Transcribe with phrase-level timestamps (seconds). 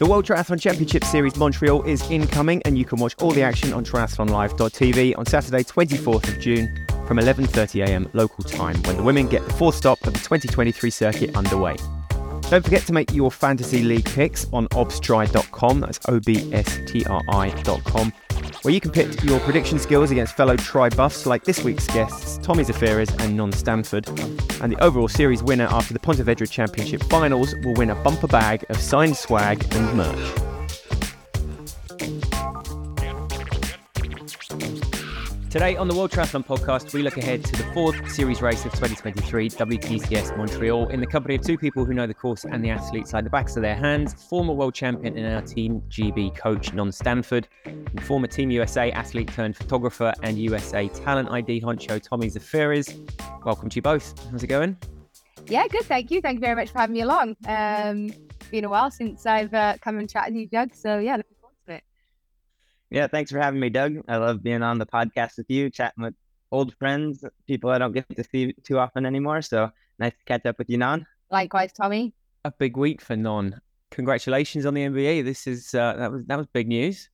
[0.00, 3.74] The World Triathlon Championship Series Montreal is incoming, and you can watch all the action
[3.74, 9.44] on triathlonlive.tv on Saturday, 24th of June from 11.30am local time when the women get
[9.44, 11.76] the fourth stop of the 2023 circuit underway.
[12.48, 16.52] Don't forget to make your fantasy league picks on obstri.com, that's O-B-S-T-R-I.com,
[18.62, 22.38] where you can pit your prediction skills against fellow tri buffs like this week's guests,
[22.42, 24.08] Tommy Zaferes and Non Stanford.
[24.60, 28.64] And the overall series winner after the Pontevedra Championship finals will win a bumper bag
[28.68, 30.49] of signed swag and merch.
[35.50, 38.70] Today on the World Triathlon Podcast, we look ahead to the fourth series race of
[38.70, 42.70] 2023, WTCS Montreal, in the company of two people who know the course and the
[42.70, 46.72] athletes like the backs of their hands former world champion in our Team GB coach,
[46.72, 52.30] Non Stanford, and former Team USA athlete turned photographer and USA talent ID honcho, Tommy
[52.30, 52.96] Zaferes.
[53.44, 54.14] Welcome to you both.
[54.30, 54.76] How's it going?
[55.48, 55.82] Yeah, good.
[55.82, 56.20] Thank you.
[56.20, 57.34] Thank you very much for having me along.
[57.48, 58.12] Um,
[58.52, 60.76] been a while since I've uh, come and chatted with you, Doug.
[60.76, 61.39] So, yeah, looking
[62.90, 64.02] yeah, thanks for having me, Doug.
[64.08, 66.14] I love being on the podcast with you, chatting with
[66.50, 69.42] old friends, people I don't get to see too often anymore.
[69.42, 71.06] So nice to catch up with you, Non.
[71.30, 72.12] Likewise, Tommy.
[72.44, 73.60] A big week for Non.
[73.90, 75.24] Congratulations on the MBE.
[75.24, 77.08] This is uh, that was that was big news.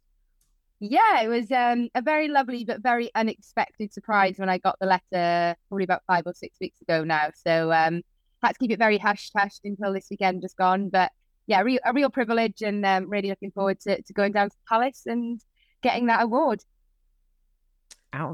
[0.78, 4.86] Yeah, it was um, a very lovely but very unexpected surprise when I got the
[4.86, 7.30] letter probably about five or six weeks ago now.
[7.34, 8.02] So um,
[8.42, 10.90] had to keep it very hush hush until this weekend just gone.
[10.90, 11.12] But
[11.46, 14.50] yeah, a real, a real privilege and um, really looking forward to, to going down
[14.50, 15.40] to the Palace and
[15.82, 16.62] getting that award.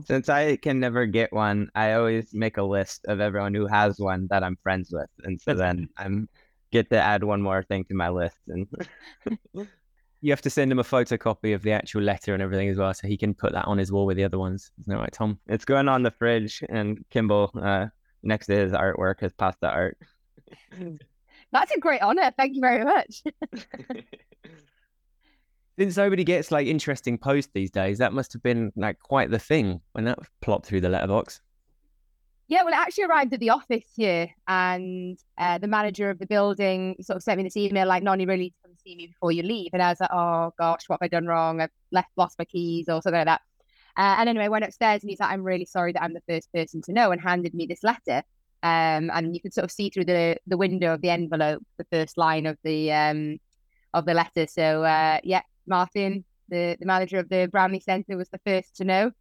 [0.04, 3.98] Since I can never get one, I always make a list of everyone who has
[3.98, 6.28] one that I'm friends with, and so then I'm
[6.70, 8.38] get to add one more thing to my list.
[8.48, 8.66] And
[10.20, 12.94] you have to send him a photocopy of the actual letter and everything as well,
[12.94, 14.70] so he can put that on his wall with the other ones.
[14.80, 15.38] Isn't that right, Tom?
[15.48, 17.86] It's going on the fridge, and Kimball uh,
[18.22, 19.98] next to his artwork, his pasta art.
[21.50, 22.32] That's a great honor.
[22.36, 23.22] Thank you very much.
[25.78, 29.38] Since nobody gets like interesting posts these days, that must have been like quite the
[29.38, 31.40] thing when that plopped through the letterbox.
[32.48, 36.26] Yeah, well, it actually arrived at the office here, and uh, the manager of the
[36.26, 39.42] building sort of sent me this email like, "Noni, really come see me before you
[39.42, 41.62] leave." And I was like, "Oh gosh, what have I done wrong?
[41.62, 43.40] I've left, lost my keys, or something like that."
[43.96, 46.22] Uh, and anyway, I went upstairs, and he's like, "I'm really sorry that I'm the
[46.28, 48.22] first person to know," and handed me this letter.
[48.62, 51.86] Um, and you could sort of see through the the window of the envelope the
[51.90, 53.38] first line of the um
[53.94, 54.46] of the letter.
[54.46, 58.84] So uh, yeah, Martin, the, the manager of the Brownlee Centre, was the first to
[58.84, 59.12] know.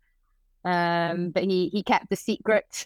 [0.63, 2.85] Um, but he he kept the secret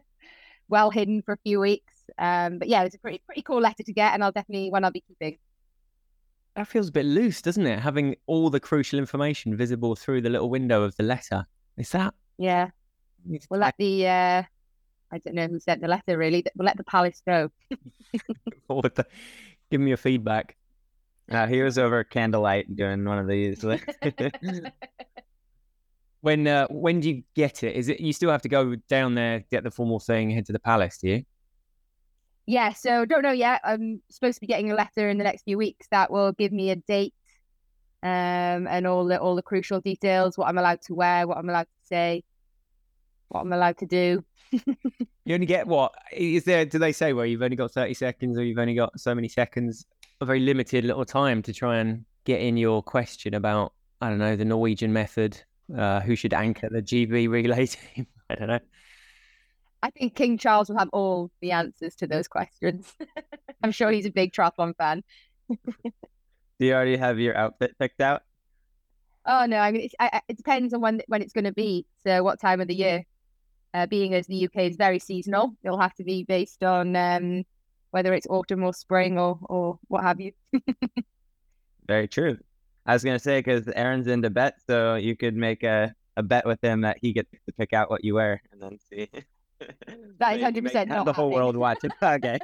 [0.68, 1.94] well hidden for a few weeks.
[2.16, 4.84] Um, but yeah, it's a pretty pretty cool letter to get, and I'll definitely one
[4.84, 5.38] I'll be keeping.
[6.54, 7.78] That feels a bit loose, doesn't it?
[7.78, 11.46] Having all the crucial information visible through the little window of the letter.
[11.76, 12.14] Is that?
[12.36, 12.70] Yeah.
[13.50, 14.42] We'll let the uh,
[15.12, 16.44] I don't know who sent the letter really.
[16.56, 17.50] We'll let the palace know.
[19.70, 20.56] Give me your feedback.
[21.30, 23.62] Uh, he was over candlelight doing one of these.
[26.22, 27.76] when uh, when do you get it?
[27.76, 30.52] Is it you still have to go down there, get the formal thing, head to
[30.52, 30.98] the palace?
[30.98, 31.24] Do you?
[32.46, 33.60] Yeah, so don't know yet.
[33.62, 36.50] I'm supposed to be getting a letter in the next few weeks that will give
[36.50, 37.12] me a date,
[38.02, 41.50] um, and all the all the crucial details: what I'm allowed to wear, what I'm
[41.50, 42.24] allowed to say,
[43.28, 44.24] what I'm allowed to do.
[44.50, 45.92] you only get what?
[46.10, 46.64] Is there?
[46.64, 49.28] Do they say where you've only got thirty seconds, or you've only got so many
[49.28, 49.84] seconds?
[50.20, 54.18] A very limited little time to try and get in your question about I don't
[54.18, 55.40] know the Norwegian method,
[55.76, 58.06] uh, who should anchor the GB relay team.
[58.30, 58.60] I don't know.
[59.82, 62.92] I think King Charles will have all the answers to those questions.
[63.62, 65.02] I'm sure he's a big triathlon fan.
[65.48, 68.22] Do you already have your outfit picked out?
[69.24, 71.86] Oh no, I mean it's, I, it depends on when when it's going to be.
[72.02, 73.04] So what time of the year?
[73.74, 77.44] Uh, being as the UK is very seasonal, it'll have to be based on um,
[77.90, 80.32] whether it's autumn or spring or or what have you.
[81.86, 82.38] Very true.
[82.86, 86.46] I was gonna say because Aaron's into bets, so you could make a, a bet
[86.46, 89.08] with him that he gets to pick out what you wear and then see.
[90.18, 91.90] that is hundred percent not the whole world watching.
[92.02, 92.38] okay.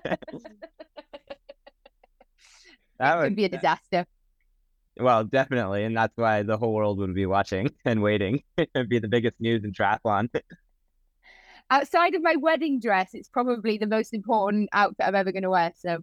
[2.99, 4.07] that would be a disaster.
[4.97, 8.43] Well, definitely, and that's why the whole world would be watching and waiting.
[8.57, 10.31] It'd be the biggest news in triathlon
[11.71, 15.51] outside of my wedding dress, it's probably the most important outfit I'm ever going to
[15.51, 15.73] wear.
[15.77, 16.03] So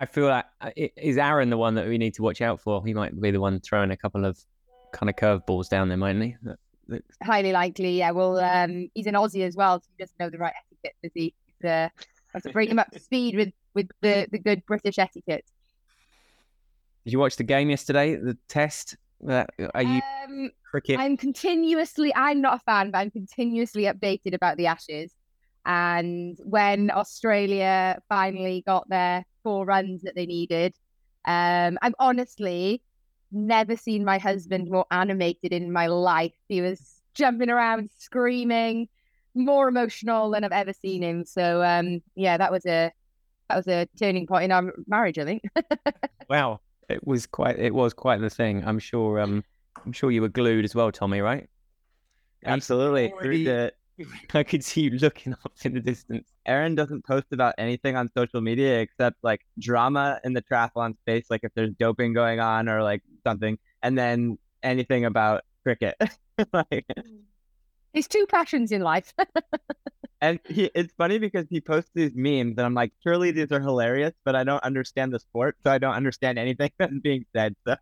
[0.00, 2.84] I feel like uh, is Aaron the one that we need to watch out for?
[2.84, 4.38] He might be the one throwing a couple of
[4.92, 7.00] kind of curveballs down there, mightn't he?
[7.22, 8.10] Highly likely, yeah.
[8.10, 11.12] Well, um, he's an Aussie as well, so he doesn't know the right etiquette, does
[11.14, 11.34] he?
[11.64, 11.88] Uh,
[12.34, 15.44] have to bring him up to speed with with the the good British etiquette.
[17.04, 18.16] Did you watch the game yesterday?
[18.16, 18.96] The test?
[19.28, 19.44] Uh,
[19.74, 20.98] are you um, cricket?
[20.98, 22.12] I'm continuously.
[22.14, 25.12] I'm not a fan, but I'm continuously updated about the Ashes.
[25.66, 30.74] And when Australia finally got their four runs that they needed,
[31.26, 32.82] Um, I've honestly
[33.32, 36.34] never seen my husband more animated in my life.
[36.48, 38.88] He was jumping around, screaming,
[39.34, 41.24] more emotional than I've ever seen him.
[41.24, 42.92] So um, yeah, that was a
[43.48, 45.42] that was a turning point in our marriage, I think.
[46.28, 48.64] wow, it was quite it was quite the thing.
[48.64, 49.20] I'm sure.
[49.20, 49.44] Um,
[49.84, 51.20] I'm sure you were glued as well, Tommy.
[51.20, 51.48] Right?
[52.44, 53.12] Absolutely.
[53.20, 53.72] Through the
[54.32, 56.28] I could see you looking up in the distance.
[56.46, 61.26] Aaron doesn't post about anything on social media except like drama in the triathlon space,
[61.30, 65.96] like if there's doping going on or like something, and then anything about cricket.
[66.52, 66.86] like,
[67.92, 69.14] His two passions in life.
[70.20, 73.60] and he, it's funny because he posts these memes, and I'm like, surely these are
[73.60, 77.54] hilarious, but I don't understand the sport, so I don't understand anything that's being said.
[77.66, 77.76] So,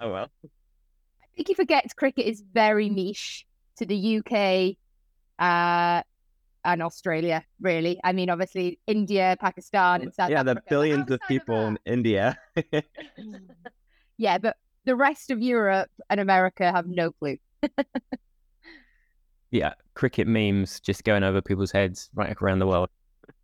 [0.00, 0.28] oh well.
[0.44, 3.46] I think he forgets cricket is very niche
[3.78, 4.76] to the UK
[5.38, 6.02] uh,
[6.64, 8.00] and Australia, really.
[8.02, 10.54] I mean, obviously, India, Pakistan, and South yeah, Africa.
[10.54, 12.38] the billions of people of in India.
[14.16, 17.36] yeah, but the rest of Europe and America have no clue.
[19.54, 22.88] Yeah, cricket memes just going over people's heads right around the world.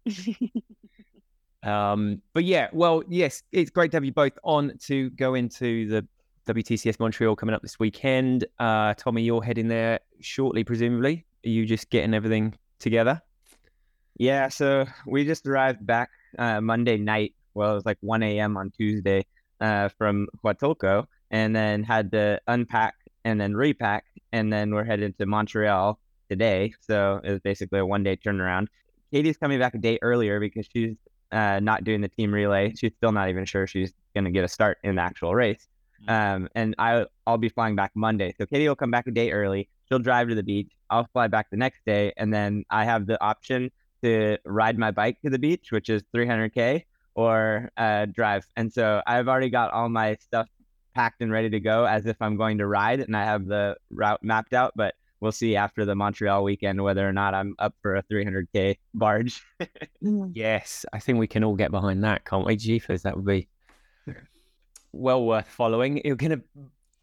[1.62, 5.88] um, but yeah, well, yes, it's great to have you both on to go into
[5.88, 6.04] the
[6.52, 8.44] WTCS Montreal coming up this weekend.
[8.58, 11.24] Uh, Tommy, you're heading there shortly, presumably.
[11.46, 13.22] Are you just getting everything together?
[14.18, 16.10] Yeah, so we just arrived back
[16.40, 17.34] uh, Monday night.
[17.54, 18.56] Well, it was like 1 a.m.
[18.56, 19.26] on Tuesday
[19.60, 25.16] uh, from Huatulco, and then had to unpack and then repack, and then we're headed
[25.18, 25.98] to Montreal
[26.28, 26.72] today.
[26.80, 28.68] So it was basically a one day turnaround.
[29.12, 30.96] Katie's coming back a day earlier because she's
[31.32, 32.72] uh, not doing the team relay.
[32.76, 35.68] She's still not even sure she's going to get a start in the actual race.
[36.06, 36.36] Mm.
[36.36, 38.34] Um, and I I'll be flying back Monday.
[38.38, 39.68] So Katie will come back a day early.
[39.88, 40.70] She'll drive to the beach.
[40.88, 43.70] I'll fly back the next day, and then I have the option
[44.02, 46.84] to ride my bike to the beach, which is 300k,
[47.14, 48.46] or uh, drive.
[48.56, 50.48] And so I've already got all my stuff
[50.94, 53.76] packed and ready to go as if I'm going to ride, and I have the
[53.90, 54.72] route mapped out.
[54.76, 58.78] But we'll see after the Montreal weekend whether or not I'm up for a 300k
[58.94, 59.42] barge.
[60.32, 63.02] yes, I think we can all get behind that, can't we, Jeepers?
[63.02, 63.48] That would be
[64.92, 66.00] well worth following.
[66.04, 66.42] You're going to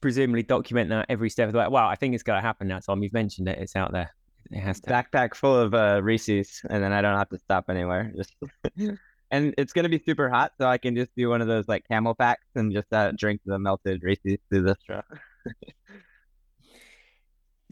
[0.01, 1.68] presumably document that every step of the way.
[1.68, 3.04] Well, I think it's going to happen now, Tom.
[3.04, 3.57] You've mentioned it.
[3.60, 4.13] It's out there.
[4.51, 4.90] It has to.
[4.90, 8.12] Backpack full of uh, Reese's, and then I don't have to stop anywhere.
[8.16, 8.33] Just
[9.32, 11.68] and it's going to be super hot, so I can just do one of those
[11.68, 15.02] like camel packs and just uh, drink the melted Reese's through the straw.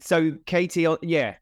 [0.00, 1.36] so, Katie, yeah,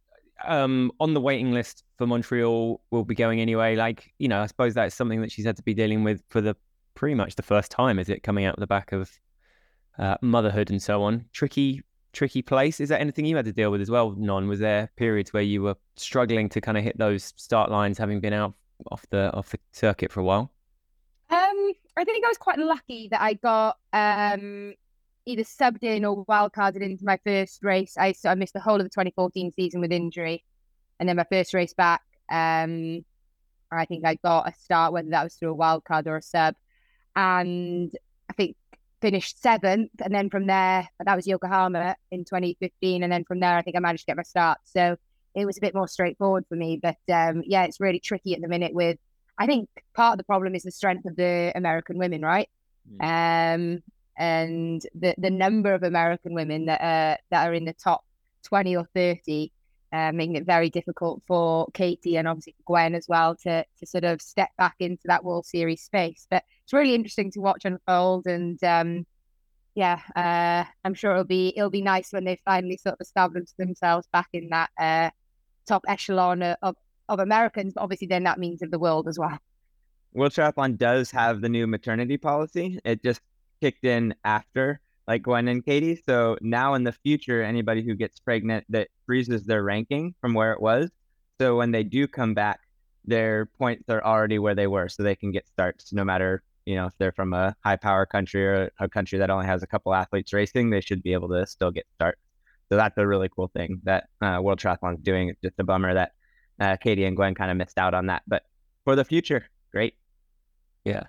[0.44, 3.76] um, on the waiting list for Montreal will be going anyway.
[3.76, 6.40] Like, you know, I suppose that's something that she's had to be dealing with for
[6.40, 6.56] the
[6.94, 9.10] pretty much the first time, is it coming out the back of
[9.98, 11.24] uh, motherhood and so on.
[11.32, 11.82] Tricky,
[12.12, 12.80] tricky place.
[12.80, 14.48] Is that anything you had to deal with as well, Non?
[14.48, 18.20] Was there periods where you were struggling to kind of hit those start lines, having
[18.20, 18.54] been out
[18.90, 20.50] off the off the circuit for a while?
[21.30, 24.74] Um, I think I was quite lucky that I got um
[25.26, 27.96] either subbed in or wildcarded into my first race.
[27.98, 30.44] I so I missed the whole of the 2014 season with injury,
[31.00, 33.04] and then my first race back, um,
[33.70, 36.54] I think I got a start, whether that was through a wildcard or a sub,
[37.16, 37.92] and
[38.30, 38.56] I think
[39.00, 43.56] finished seventh, and then from there, that was Yokohama in 2015, and then from there,
[43.56, 44.58] I think I managed to get my start.
[44.64, 44.96] So
[45.34, 46.80] it was a bit more straightforward for me.
[46.82, 48.74] But um, yeah, it's really tricky at the minute.
[48.74, 48.98] With
[49.38, 52.48] I think part of the problem is the strength of the American women, right?
[53.00, 53.54] Mm.
[53.54, 53.82] Um,
[54.16, 58.04] and the the number of American women that are that are in the top
[58.44, 59.50] 20 or 30
[59.94, 64.02] uh, making it very difficult for Katie and obviously Gwen as well to to sort
[64.02, 66.26] of step back into that World Series space.
[66.28, 69.06] But it's really interesting to watch unfold, and um,
[69.76, 73.50] yeah, uh, I'm sure it'll be it'll be nice when they finally sort of establish
[73.56, 75.10] themselves back in that uh,
[75.66, 76.76] top echelon of
[77.08, 77.74] of Americans.
[77.74, 79.38] But obviously, then that means of the world as well.
[80.12, 82.78] World Triathlon does have the new maternity policy.
[82.84, 83.20] It just
[83.60, 86.00] kicked in after like Gwen and Katie.
[86.06, 90.52] So now in the future, anybody who gets pregnant that freezes their ranking from where
[90.52, 90.90] it was.
[91.40, 92.60] So when they do come back,
[93.04, 96.74] their points are already where they were, so they can get starts no matter you
[96.74, 99.66] know if they're from a high power country or a country that only has a
[99.66, 102.20] couple athletes racing, they should be able to still get starts.
[102.68, 105.28] So that's a really cool thing that uh, World Triathlon is doing.
[105.28, 106.12] It's just a bummer that
[106.60, 108.42] uh, Katie and Gwen kind of missed out on that, but
[108.84, 109.94] for the future, great.
[110.84, 111.04] Yeah,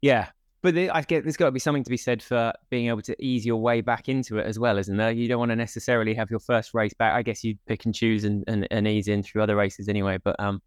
[0.00, 0.28] yeah,
[0.64, 3.16] but I get there's got to be something to be said for being able to
[3.22, 5.10] ease your way back into it as well, isn't there?
[5.10, 7.12] You don't want to necessarily have your first race back.
[7.12, 10.18] I guess you pick and choose and, and, and ease in through other races anyway.
[10.24, 10.62] But um,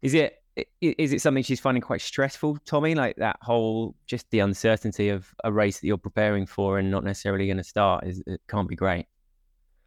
[0.00, 2.94] is it is it something she's finding quite stressful, Tommy?
[2.94, 7.04] Like that whole just the uncertainty of a race that you're preparing for and not
[7.04, 9.06] necessarily going to start is it can't be great.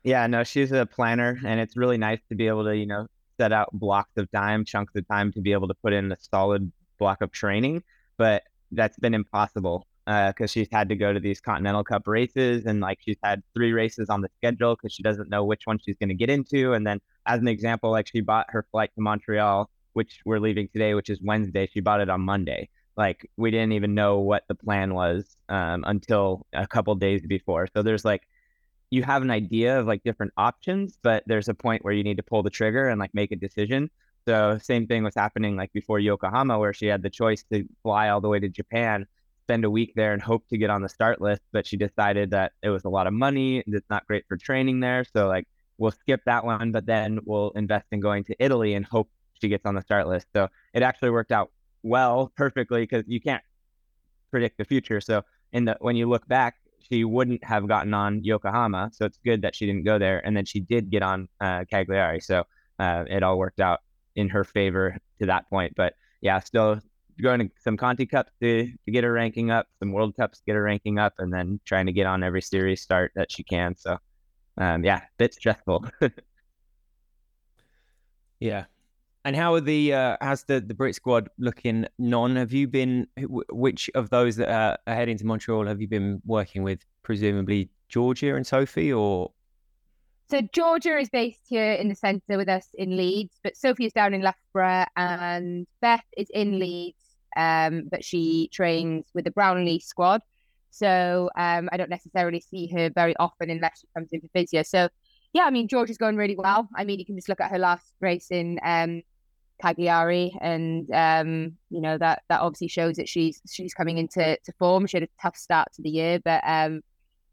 [0.03, 3.07] Yeah, no, she's a planner, and it's really nice to be able to you know
[3.37, 6.17] set out blocks of time, chunks of time to be able to put in a
[6.19, 7.83] solid block of training.
[8.17, 12.65] But that's been impossible because uh, she's had to go to these Continental Cup races
[12.65, 15.79] and like she's had three races on the schedule because she doesn't know which one
[15.79, 16.73] she's going to get into.
[16.73, 20.67] And then, as an example, like she bought her flight to Montreal, which we're leaving
[20.67, 21.69] today, which is Wednesday.
[21.73, 22.69] She bought it on Monday.
[22.97, 27.67] Like we didn't even know what the plan was um, until a couple days before.
[27.73, 28.27] So there's like
[28.89, 32.17] you have an idea of like different options, but there's a point where you need
[32.17, 33.89] to pull the trigger and like make a decision.
[34.27, 38.09] So same thing was happening like before Yokohama, where she had the choice to fly
[38.09, 39.07] all the way to Japan,
[39.43, 41.41] spend a week there, and hope to get on the start list.
[41.51, 44.35] But she decided that it was a lot of money and it's not great for
[44.35, 45.05] training there.
[45.13, 45.47] So like
[45.77, 49.09] we'll skip that one, but then we'll invest in going to Italy and hope
[49.41, 50.27] she gets on the start list.
[50.33, 51.51] So it actually worked out
[51.83, 53.43] well, perfectly, because you can't
[54.31, 54.99] predict the future.
[55.01, 55.23] So
[55.53, 56.55] in the when you look back,
[56.89, 58.91] she wouldn't have gotten on Yokohama.
[58.93, 61.65] So it's good that she didn't go there, and then she did get on uh,
[61.69, 62.19] Cagliari.
[62.21, 62.43] So
[62.79, 63.79] uh, it all worked out
[64.15, 65.73] in her favor to that point.
[65.75, 66.79] But yeah, still
[67.21, 70.45] going to some Conti Cups to, to get her ranking up, some World Cups to
[70.45, 73.43] get her ranking up, and then trying to get on every series start that she
[73.43, 73.75] can.
[73.75, 73.97] So
[74.57, 75.85] um, yeah, bit stressful.
[78.39, 78.65] yeah.
[79.25, 81.87] And how are the uh, how's the the Brit squad looking?
[81.97, 86.21] Non, have you been which of those that are, heading to Montreal have you been
[86.25, 86.85] working with?
[87.01, 89.31] Presumably Georgia and Sophie, or
[90.29, 93.93] so Georgia is based here in the centre with us in Leeds, but Sophie is
[93.93, 96.97] down in Loughborough and Beth is in Leeds,
[97.35, 100.21] um, but she trains with the Brownlee squad.
[100.69, 104.61] So um, I don't necessarily see her very often unless she comes in for physio.
[104.61, 104.89] So
[105.33, 106.69] yeah, I mean Georgia's going really well.
[106.75, 109.01] I mean you can just look at her last race in um,
[109.61, 114.51] Cagliari, and um, you know that that obviously shows that she's she's coming into to
[114.59, 114.87] form.
[114.87, 116.81] She had a tough start to the year, but um,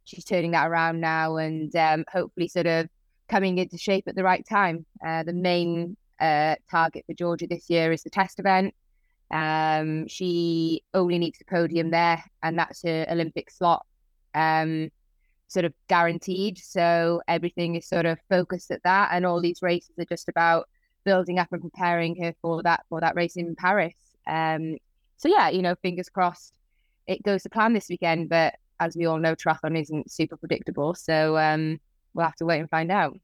[0.04, 2.88] she's turning that around now and um, hopefully sort of
[3.28, 4.84] coming into shape at the right time.
[5.04, 8.74] Uh, the main uh, target for Georgia this year is the test event.
[9.30, 13.86] Um, she only needs a podium there, and that's her Olympic slot
[14.34, 14.90] um,
[15.48, 16.58] sort of guaranteed.
[16.58, 20.68] So everything is sort of focused at that, and all these races are just about
[21.04, 23.94] building up and preparing her for that for that race in Paris.
[24.26, 24.78] Um,
[25.16, 26.54] so yeah, you know, fingers crossed
[27.06, 28.28] it goes to plan this weekend.
[28.28, 30.94] But as we all know, triathlon isn't super predictable.
[30.94, 31.80] So um,
[32.14, 33.18] we'll have to wait and find out.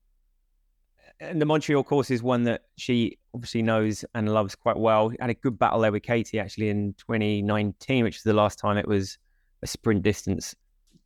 [1.21, 5.11] And the Montreal course is one that she obviously knows and loves quite well.
[5.19, 8.77] Had a good battle there with Katie actually in 2019, which is the last time
[8.77, 9.19] it was
[9.63, 10.55] a sprint distance.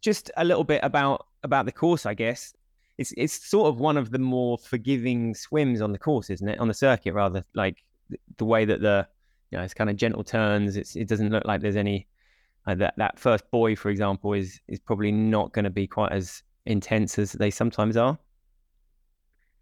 [0.03, 2.53] Just a little bit about about the course, I guess.
[3.03, 6.61] It's it's sort of one of the more forgiving swims on the course, isn't it?
[6.61, 7.79] On the circuit, rather like
[8.37, 9.09] the way that the
[9.51, 10.77] you know it's kind of gentle turns.
[10.77, 12.07] It's it doesn't look like there's any
[12.67, 16.13] uh, that that first buoy, for example, is is probably not going to be quite
[16.13, 18.17] as intense as they sometimes are.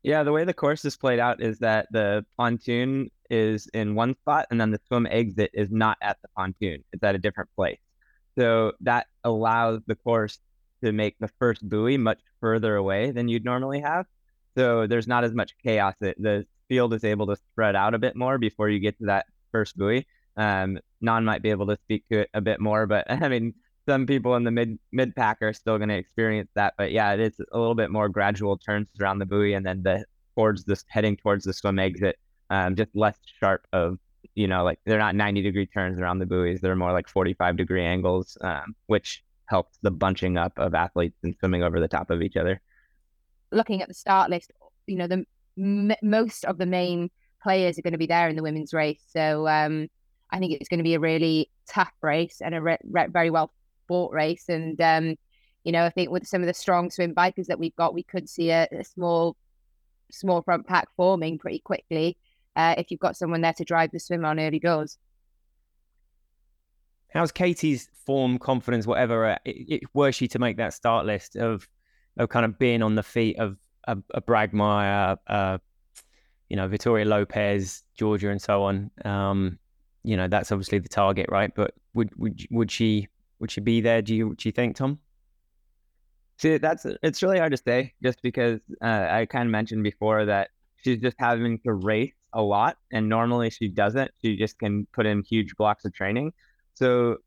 [0.02, 4.16] Yeah, the way the course is played out is that the pontoon is in one
[4.16, 7.48] spot, and then the swim exit is not at the pontoon; it's at a different
[7.56, 7.80] place.
[8.36, 10.38] So that allows the course
[10.82, 14.06] to make the first buoy much further away than you'd normally have.
[14.56, 15.94] So there's not as much chaos.
[16.00, 19.06] It, the field is able to spread out a bit more before you get to
[19.06, 20.06] that first buoy.
[20.36, 23.54] Um, Non might be able to speak to it a bit more, but I mean,
[23.88, 26.74] some people in the mid mid pack are still going to experience that.
[26.76, 29.82] But yeah, it is a little bit more gradual turns around the buoy, and then
[29.82, 32.18] the towards this heading towards the swim exit,
[32.50, 33.98] um, just less sharp of
[34.34, 37.56] you know like they're not 90 degree turns around the buoys; they're more like 45
[37.56, 42.10] degree angles, um, which helps the bunching up of athletes and swimming over the top
[42.10, 42.60] of each other.
[43.50, 44.52] Looking at the start list,
[44.86, 45.26] you know the
[45.58, 47.10] m- most of the main
[47.42, 49.46] players are going to be there in the women's race, so.
[49.46, 49.88] Um,
[50.32, 53.30] I think it's going to be a really tough race and a re- re- very
[53.30, 53.52] well
[53.88, 54.48] fought race.
[54.48, 55.16] And um,
[55.64, 58.02] you know, I think with some of the strong swim bikers that we've got, we
[58.02, 59.36] could see a, a small,
[60.10, 62.16] small front pack forming pretty quickly
[62.56, 64.98] uh, if you've got someone there to drive the swim on early doors.
[67.12, 69.26] How's Katie's form, confidence, whatever?
[69.26, 71.68] Uh, it, it, were she to make that start list of
[72.16, 75.58] of kind of being on the feet of a, a Bragmeier, uh,
[76.48, 78.90] you know, Vittoria Lopes, Georgia, and so on?
[79.04, 79.58] Um,
[80.02, 81.54] you know that's obviously the target, right?
[81.54, 84.02] But would would would she would she be there?
[84.02, 84.98] Do you do you think, Tom?
[86.38, 90.24] See, that's it's really hard to say, just because uh, I kind of mentioned before
[90.24, 90.50] that
[90.82, 94.10] she's just having to race a lot, and normally she doesn't.
[94.22, 96.32] She just can put in huge blocks of training.
[96.74, 97.18] So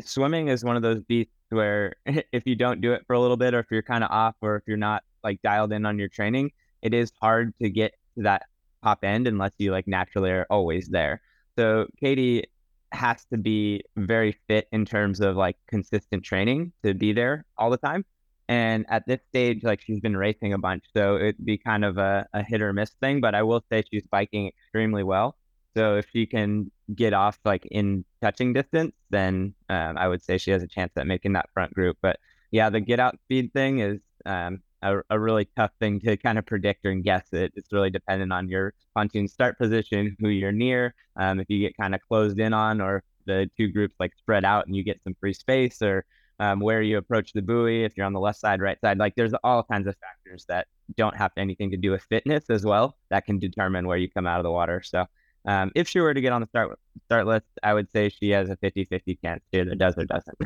[0.00, 3.36] swimming is one of those beasts where if you don't do it for a little
[3.36, 5.98] bit, or if you're kind of off, or if you're not like dialed in on
[5.98, 6.52] your training,
[6.82, 8.42] it is hard to get to that
[8.82, 11.20] top end unless you like naturally are always there.
[11.58, 12.44] So Katie
[12.92, 17.70] has to be very fit in terms of like consistent training to be there all
[17.70, 18.04] the time.
[18.48, 21.98] And at this stage, like she's been racing a bunch, so it'd be kind of
[21.98, 23.20] a, a hit or miss thing.
[23.20, 25.36] But I will say she's biking extremely well.
[25.76, 30.38] So if she can get off like in touching distance, then um, I would say
[30.38, 31.96] she has a chance at making that front group.
[32.02, 32.18] But
[32.50, 36.38] yeah, the get out speed thing is um, a, a really tough thing to kind
[36.38, 37.52] of predict or guess it.
[37.54, 41.76] It's really dependent on your pontoon start position, who you're near, um, if you get
[41.76, 45.00] kind of closed in on, or the two groups like spread out and you get
[45.04, 46.04] some free space, or
[46.40, 48.98] um, where you approach the buoy, if you're on the left side, right side.
[48.98, 52.64] Like there's all kinds of factors that don't have anything to do with fitness as
[52.64, 54.82] well that can determine where you come out of the water.
[54.82, 55.04] So
[55.44, 58.30] um, if she were to get on the start start list, I would say she
[58.30, 60.38] has a 50-50 chance to either does or doesn't.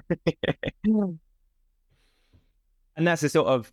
[2.96, 3.72] and that's a sort of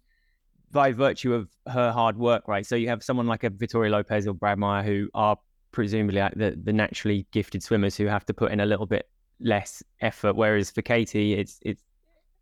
[0.71, 2.65] by virtue of her hard work, right?
[2.65, 5.37] So you have someone like a Vittoria Lopes or Brad Meyer who are
[5.71, 9.07] presumably like the, the naturally gifted swimmers who have to put in a little bit
[9.39, 10.35] less effort.
[10.35, 11.83] Whereas for Katie, it's it's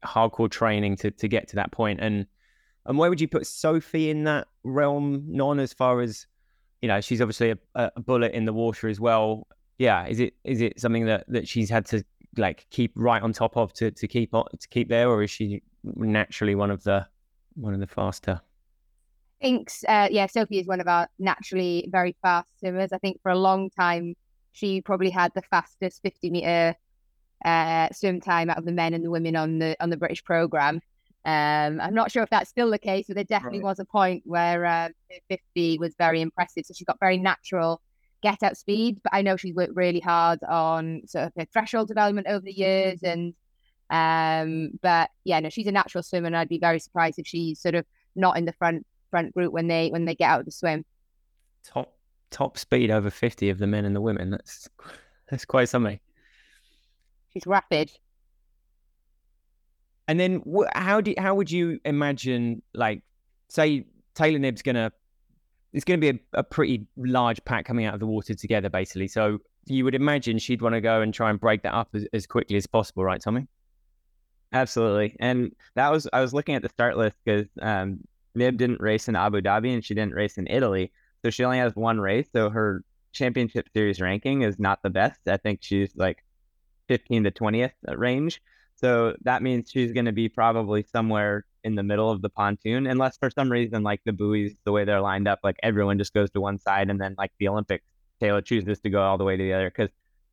[0.05, 1.99] hardcore training to to get to that point.
[2.01, 2.25] And
[2.85, 6.25] and where would you put Sophie in that realm, Non as far as
[6.81, 7.57] you know, she's obviously a,
[7.95, 9.47] a bullet in the water as well.
[9.77, 12.03] Yeah, is it is it something that that she's had to
[12.37, 15.31] like keep right on top of to to keep on to keep there, or is
[15.31, 17.05] she naturally one of the
[17.55, 18.41] one of the faster?
[19.41, 22.91] I think, uh, yeah, Sophie is one of our naturally very fast swimmers.
[22.91, 24.15] I think for a long time,
[24.51, 26.75] she probably had the fastest 50 meter
[27.45, 30.23] uh, swim time out of the men and the women on the on the British
[30.23, 30.81] program.
[31.25, 33.65] Um, I'm not sure if that's still the case, but there definitely right.
[33.65, 34.89] was a point where uh,
[35.27, 36.65] 50 was very impressive.
[36.65, 37.81] So she's got very natural
[38.21, 38.99] get out speed.
[39.03, 42.51] But I know she's worked really hard on sort of her threshold development over the
[42.51, 43.03] years.
[43.03, 43.33] And
[43.89, 47.59] um, but yeah, no, she's a natural swimmer, and I'd be very surprised if she's
[47.59, 47.85] sort of
[48.15, 50.85] not in the front front group when they when they get out of the swim.
[51.63, 51.93] Top
[52.31, 54.29] top speed over 50 of the men and the women.
[54.29, 54.69] That's
[55.29, 55.99] that's quite something.
[57.33, 57.91] She's rapid.
[60.09, 63.03] And then how do how would you imagine like
[63.47, 63.85] say
[64.15, 64.91] Taylor Knibb's gonna
[65.71, 69.07] it's gonna be a, a pretty large pack coming out of the water together basically.
[69.07, 69.37] So
[69.67, 72.25] you would imagine she'd want to go and try and break that up as, as
[72.25, 73.47] quickly as possible, right, Tommy?
[74.51, 75.15] Absolutely.
[75.19, 77.99] And that was I was looking at the start list because um,
[78.33, 80.91] Nib didn't race in Abu Dhabi and she didn't race in Italy.
[81.23, 82.27] So she only has one race.
[82.33, 85.19] So her championship series ranking is not the best.
[85.27, 86.25] I think she's like
[86.87, 88.41] 15 to 20th range.
[88.79, 92.87] So that means she's going to be probably somewhere in the middle of the pontoon,
[92.87, 96.13] unless for some reason, like the buoys, the way they're lined up, like everyone just
[96.13, 97.83] goes to one side, and then like the Olympics,
[98.21, 99.89] Taylor chooses to go all the way to the other because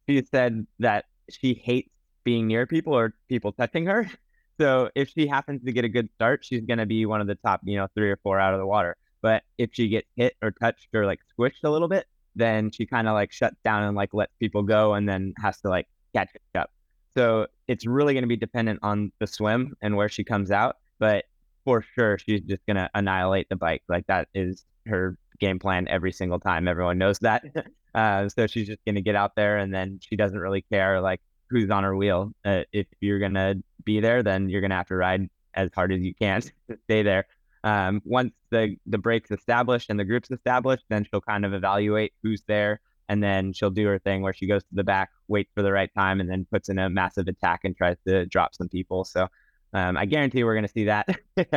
[0.09, 1.90] she said that she hates
[2.22, 4.09] being near people or people touching her.
[4.59, 7.26] So if she happens to get a good start, she's going to be one of
[7.26, 8.96] the top, you know, three or four out of the water.
[9.20, 12.87] But if she gets hit or touched or like squished a little bit, then she
[12.87, 15.87] kind of like shuts down and like lets people go and then has to like
[16.14, 16.70] catch up.
[17.16, 20.76] So it's really going to be dependent on the swim and where she comes out.
[20.98, 21.24] But
[21.64, 23.83] for sure, she's just going to annihilate the bike.
[23.88, 26.68] Like that is her game plan every single time.
[26.68, 27.42] Everyone knows that.
[27.96, 31.00] Uh, so she's just going to get out there and then she doesn't really care
[31.00, 32.31] like who's on her wheel.
[32.44, 35.70] Uh, if you're going to be there, then you're going to have to ride as
[35.74, 37.24] hard as you can to stay there.
[37.64, 42.12] Um, once the, the break's established and the group's established, then she'll kind of evaluate
[42.22, 45.51] who's there and then she'll do her thing where she goes to the back, waits
[45.55, 48.55] for the right time, and then puts in a massive attack and tries to drop
[48.55, 49.05] some people.
[49.05, 49.29] So
[49.73, 51.09] um, I guarantee we're going to see that.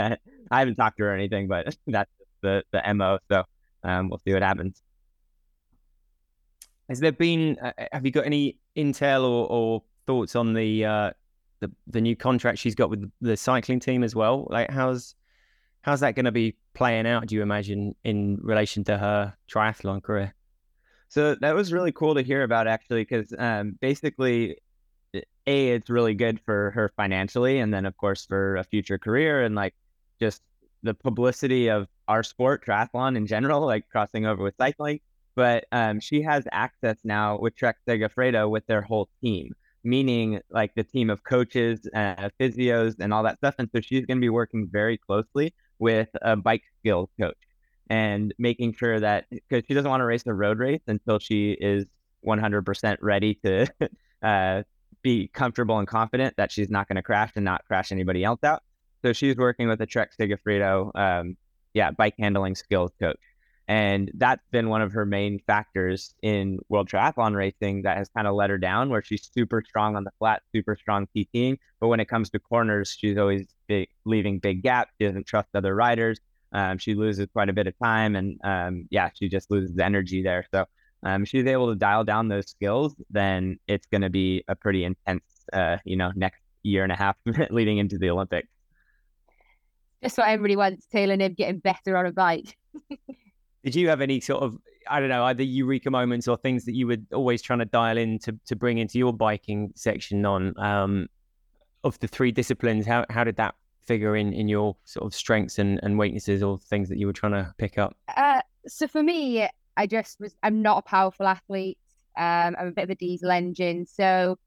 [0.52, 3.20] I haven't talked to her or anything, but that's the the mo.
[3.32, 3.44] So
[3.84, 4.82] um, we'll see what happens.
[6.90, 7.58] Has there been?
[7.62, 11.12] Uh, have you got any intel or, or thoughts on the uh,
[11.60, 14.48] the the new contract she's got with the cycling team as well?
[14.50, 15.16] Like, how's
[15.82, 17.28] how's that going to be playing out?
[17.28, 20.34] Do you imagine in relation to her triathlon career?
[21.10, 24.58] So that was really cool to hear about actually, because um, basically,
[25.48, 29.44] a it's really good for her financially, and then of course for a future career
[29.44, 29.74] and like
[30.20, 30.44] just
[30.84, 35.00] the publicity of our sport, triathlon in general, like crossing over with cycling.
[35.36, 40.76] But um, she has access now with Trek Segafredo with their whole team, meaning like
[40.76, 43.56] the team of coaches, uh, physios, and all that stuff.
[43.58, 47.38] And so she's going to be working very closely with a bike skills coach
[47.90, 51.52] and making sure that because she doesn't want to race the road race until she
[51.52, 51.86] is
[52.26, 53.68] 100% ready to
[54.24, 54.64] uh,
[55.02, 58.44] be comfortable and confident that she's not going to crash and not crash anybody else
[58.44, 58.64] out.
[59.04, 61.38] So she's working with a Trek Segafredo, um,
[61.74, 63.20] yeah, bike handling skills coach.
[63.68, 68.28] And that's been one of her main factors in world triathlon racing that has kind
[68.28, 71.58] of let her down, where she's super strong on the flat, super strong PTing.
[71.80, 74.92] But when it comes to corners, she's always big, leaving big gaps.
[75.00, 76.20] She doesn't trust other riders.
[76.52, 80.24] Um, she loses quite a bit of time, and um, yeah, she just loses energy
[80.24, 80.46] there.
[80.52, 80.66] So
[81.04, 84.56] um, if she's able to dial down those skills, then it's going to be a
[84.56, 87.16] pretty intense, uh, you know, next year and a half
[87.50, 88.50] leading into the Olympics.
[90.04, 92.58] Just what everybody wants, Taylor Knibb getting better on a bike.
[93.64, 94.58] Did you have any sort of?
[94.90, 97.98] I don't know, either eureka moments or things that you were always trying to dial
[97.98, 101.08] in to, to bring into your biking section on um,
[101.84, 102.86] of the three disciplines?
[102.86, 106.60] How, how did that figure in, in your sort of strengths and, and weaknesses or
[106.60, 107.96] things that you were trying to pick up?
[108.16, 111.78] Uh, so for me, I just was, I'm not a powerful athlete.
[112.18, 113.86] Um, I'm a bit of a diesel engine.
[113.86, 114.38] So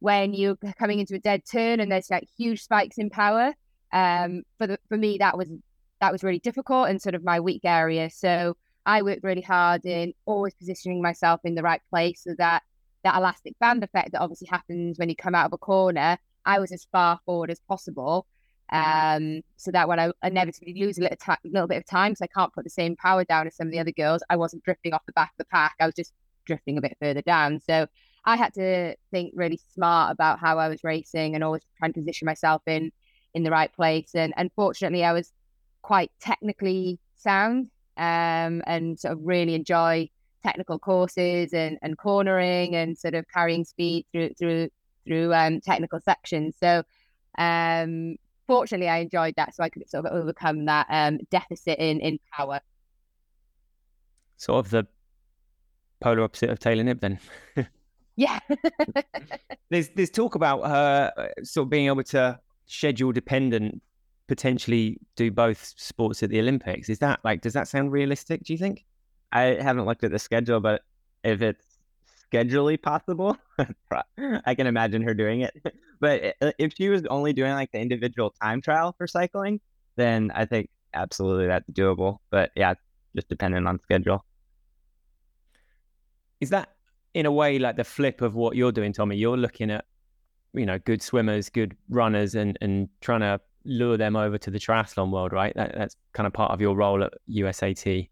[0.00, 3.54] when you're coming into a dead turn and there's like huge spikes in power,
[3.92, 5.48] um, for the, for me, that was
[6.00, 8.08] that was really difficult and sort of my weak area.
[8.10, 12.62] So I worked really hard in always positioning myself in the right place so that
[13.04, 16.58] that elastic band effect that obviously happens when you come out of a corner, I
[16.58, 18.26] was as far forward as possible.
[18.70, 22.22] Um, so that when I inevitably lose a little, ta- little bit of time, because
[22.22, 24.64] I can't put the same power down as some of the other girls, I wasn't
[24.64, 25.74] drifting off the back of the pack.
[25.80, 26.12] I was just
[26.46, 27.60] drifting a bit further down.
[27.60, 27.86] So
[28.24, 32.00] I had to think really smart about how I was racing and always trying to
[32.00, 32.92] position myself in
[33.34, 34.14] in the right place.
[34.14, 35.32] And unfortunately, I was
[35.82, 40.10] quite technically sound um, and sort of really enjoy
[40.44, 44.68] technical courses and, and cornering and sort of carrying speed through through
[45.06, 46.56] through um, technical sections.
[46.60, 46.82] So
[47.38, 48.16] um,
[48.48, 52.18] fortunately, I enjoyed that, so I could sort of overcome that um, deficit in in
[52.32, 52.58] power.
[54.38, 54.86] Sort of the
[56.00, 57.20] polar opposite of Taylor Knibb, then.
[58.16, 58.40] yeah.
[59.70, 63.80] there's there's talk about her uh, sort of being able to schedule dependent
[64.26, 66.88] potentially do both sports at the Olympics.
[66.88, 68.44] Is that like, does that sound realistic?
[68.44, 68.84] Do you think?
[69.32, 70.82] I haven't looked at the schedule, but
[71.24, 71.64] if it's
[72.30, 73.36] schedulely possible,
[74.20, 75.54] I can imagine her doing it.
[76.00, 79.60] But uh, if she was only doing like the individual time trial for cycling,
[79.96, 82.18] then I think absolutely that's doable.
[82.30, 82.74] But yeah,
[83.14, 84.24] just dependent on schedule.
[86.40, 86.70] Is that
[87.14, 89.16] in a way like the flip of what you're doing, Tommy?
[89.16, 89.84] You're looking at,
[90.52, 94.58] you know, good swimmers, good runners, and and trying to lure them over to the
[94.58, 95.52] triathlon world, right?
[95.54, 98.08] That, that's kind of part of your role at USAT.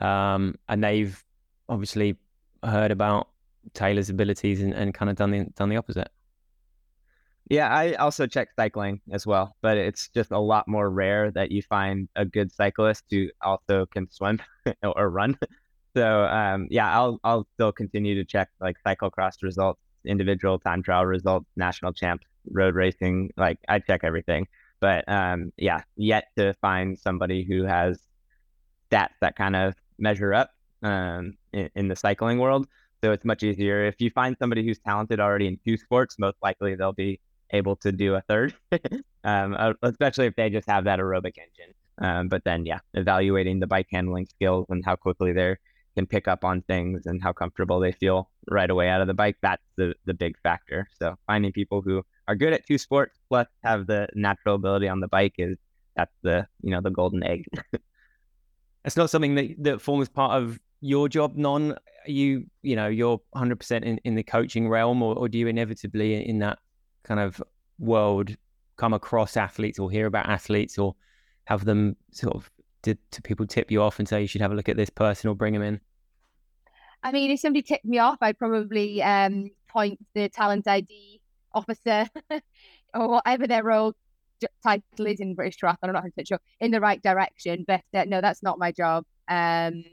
[0.00, 1.22] Um, and they've
[1.68, 2.16] obviously
[2.64, 3.28] heard about
[3.74, 6.08] Taylor's abilities and, and kind of done the done the opposite.
[7.50, 11.50] Yeah, I also check cycling as well, but it's just a lot more rare that
[11.50, 14.40] you find a good cyclist who also can swim
[14.82, 15.38] or run.
[15.96, 21.04] So um, yeah, I'll I'll still continue to check like cyclocross results, individual time trial
[21.06, 23.30] results, national champs, road racing.
[23.36, 24.46] Like I check everything.
[24.80, 27.98] But um, yeah, yet to find somebody who has
[28.90, 30.50] stats that kind of measure up
[30.82, 32.66] um, in, in the cycling world.
[33.02, 36.16] So it's much easier if you find somebody who's talented already in two sports.
[36.18, 38.54] Most likely they'll be able to do a third,
[39.24, 41.74] um, uh, especially if they just have that aerobic engine.
[42.00, 45.56] Um, but then, yeah, evaluating the bike handling skills and how quickly they
[45.96, 49.14] can pick up on things and how comfortable they feel right away out of the
[49.14, 49.36] bike.
[49.42, 50.88] That's the the big factor.
[50.98, 55.00] So finding people who are good at two sports plus have the natural ability on
[55.00, 55.56] the bike is
[55.96, 57.46] that's the you know the golden egg.
[58.84, 61.36] it's not something that that forms part of your job.
[61.36, 65.36] Non, you you know you're 100 percent in in the coaching realm, or, or do
[65.36, 66.58] you inevitably in that
[67.04, 67.42] kind of
[67.78, 68.36] world
[68.76, 70.94] come across athletes or hear about athletes or
[71.44, 72.50] have them sort of
[72.82, 74.90] did, do people tip you off and say you should have a look at this
[74.90, 75.80] person or bring them in?
[77.02, 81.20] I mean, if somebody tipped me off, I'd probably um, point the talent ID
[81.52, 82.06] officer
[82.94, 83.94] or whatever their role
[84.62, 85.76] title is in British triathlon.
[85.82, 89.04] I'm not 100 sure in the right direction, but uh, no, that's not my job.
[89.28, 89.84] Um,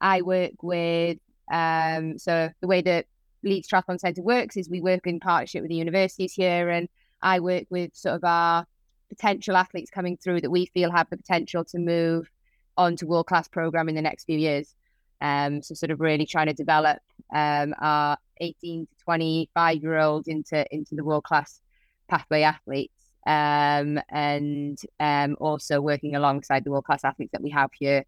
[0.00, 1.18] I work with
[1.52, 3.06] um, so the way that
[3.42, 6.88] Leeds Triathlon Centre works is we work in partnership with the universities here, and
[7.22, 8.66] I work with sort of our
[9.08, 12.30] potential athletes coming through that we feel have the potential to move
[12.76, 14.74] on to world class program in the next few years.
[15.20, 16.98] Um, so sort of really trying to develop
[17.34, 21.60] um, our 18 to 25 year olds into into the world class
[22.08, 22.94] pathway athletes.
[23.26, 28.04] Um, and um, also working alongside the world class athletes that we have here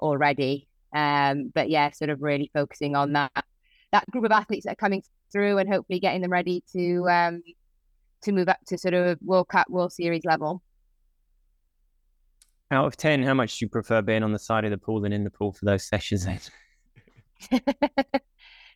[0.00, 0.66] already.
[0.92, 3.44] Um, but yeah, sort of really focusing on that
[3.96, 7.42] that group of athletes that are coming through and hopefully getting them ready to um,
[8.22, 10.62] to move up to sort of World Cup, World Series level.
[12.70, 15.00] Out of 10, how much do you prefer being on the side of the pool
[15.00, 16.40] than in the pool for those sessions then?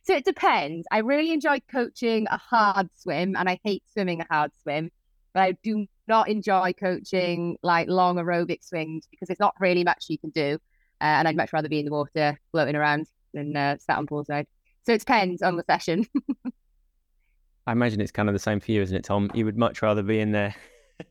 [0.03, 0.87] so it depends.
[0.91, 4.91] I really enjoy coaching a hard swim and I hate swimming a hard swim,
[5.33, 10.05] but I do not enjoy coaching like long aerobic swings because there's not really much
[10.07, 10.57] you can do.
[11.01, 14.07] Uh, and I'd much rather be in the water floating around than uh, sat on
[14.07, 14.45] poolside.
[14.83, 16.05] So it depends on the session.
[17.67, 19.29] I imagine it's kind of the same for you, isn't it, Tom?
[19.33, 20.55] You would much rather be in there.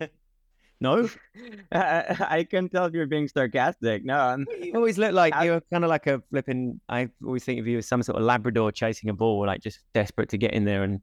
[0.80, 1.08] no,
[1.72, 4.04] I, I can tell if you're being sarcastic.
[4.04, 4.46] No, I'm...
[4.60, 5.44] you always look like I...
[5.44, 6.80] you're kind of like a flipping.
[6.88, 9.80] I always think of you as some sort of Labrador chasing a ball, like just
[9.94, 11.00] desperate to get in there and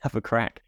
[0.00, 0.62] have a crack.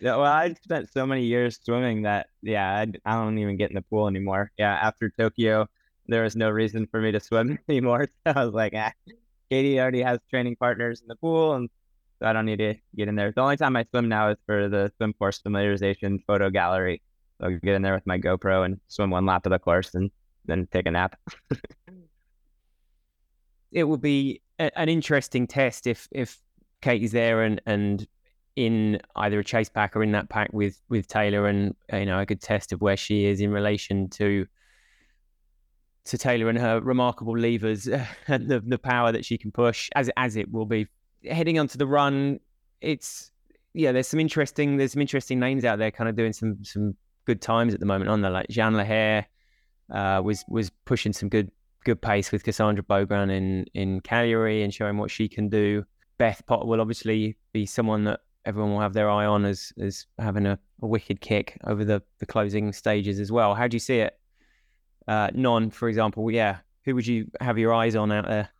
[0.00, 3.70] Yeah, well, I spent so many years swimming that yeah, I, I don't even get
[3.70, 4.50] in the pool anymore.
[4.58, 5.66] Yeah, after Tokyo,
[6.06, 8.08] there was no reason for me to swim anymore.
[8.26, 8.92] So I was like, ah,
[9.54, 11.70] Katie already has training partners in the pool, and
[12.18, 13.30] so I don't need to get in there.
[13.30, 17.02] The only time I swim now is for the swim course familiarization photo gallery.
[17.38, 19.94] So I'll get in there with my GoPro and swim one lap of the course
[19.94, 20.10] and
[20.44, 21.16] then take a nap.
[23.70, 26.40] it will be a, an interesting test if if
[26.82, 28.08] Katie's there and and
[28.56, 32.18] in either a chase pack or in that pack with with Taylor, and you know
[32.18, 34.48] a good test of where she is in relation to
[36.06, 37.88] to Taylor and her remarkable levers
[38.28, 40.86] and the the power that she can push as as it will be
[41.28, 42.40] heading onto the run.
[42.80, 43.30] It's
[43.72, 46.94] yeah, there's some interesting there's some interesting names out there, kind of doing some some
[47.24, 48.30] good times at the moment on there.
[48.30, 49.24] Like Jeanne Lehair
[49.90, 51.50] uh, was was pushing some good
[51.84, 55.84] good pace with Cassandre Beaugrand in in Cagliari and showing what she can do.
[56.18, 60.06] Beth Potter will obviously be someone that everyone will have their eye on as as
[60.18, 63.54] having a, a wicked kick over the the closing stages as well.
[63.54, 64.18] How do you see it?
[65.06, 66.58] Uh, Non, for example, yeah.
[66.84, 68.50] Who would you have your eyes on out there?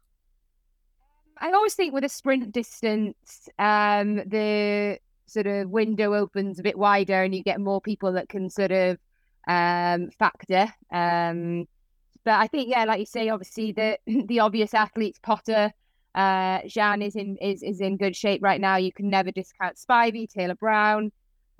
[1.38, 6.78] I always think with a sprint distance, um, the sort of window opens a bit
[6.78, 8.98] wider and you get more people that can sort of
[9.46, 10.72] um, factor.
[10.92, 11.66] Um,
[12.24, 15.72] but I think, yeah, like you say, obviously the the obvious athletes, Potter,
[16.14, 18.76] uh, Jeanne is in is, is in good shape right now.
[18.76, 21.12] You can never discount Spivey, Taylor Brown.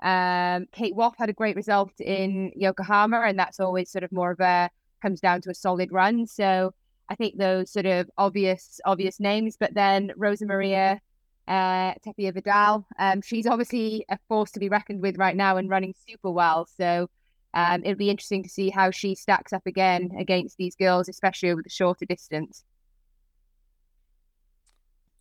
[0.05, 4.31] Um, Kate Waugh had a great result in Yokohama, and that's always sort of more
[4.31, 4.69] of a
[5.01, 6.27] comes down to a solid run.
[6.27, 6.73] So
[7.09, 11.01] I think those sort of obvious obvious names, but then Rosa Maria
[11.47, 15.69] uh, Tapia Vidal, um, she's obviously a force to be reckoned with right now and
[15.69, 16.67] running super well.
[16.77, 17.09] So
[17.55, 21.49] um, it'll be interesting to see how she stacks up again against these girls, especially
[21.49, 22.63] over the shorter distance.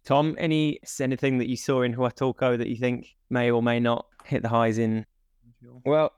[0.04, 4.06] Tom, any anything that you saw in Huatulco that you think may or may not
[4.24, 5.06] hit the highs in?
[5.84, 6.12] Well,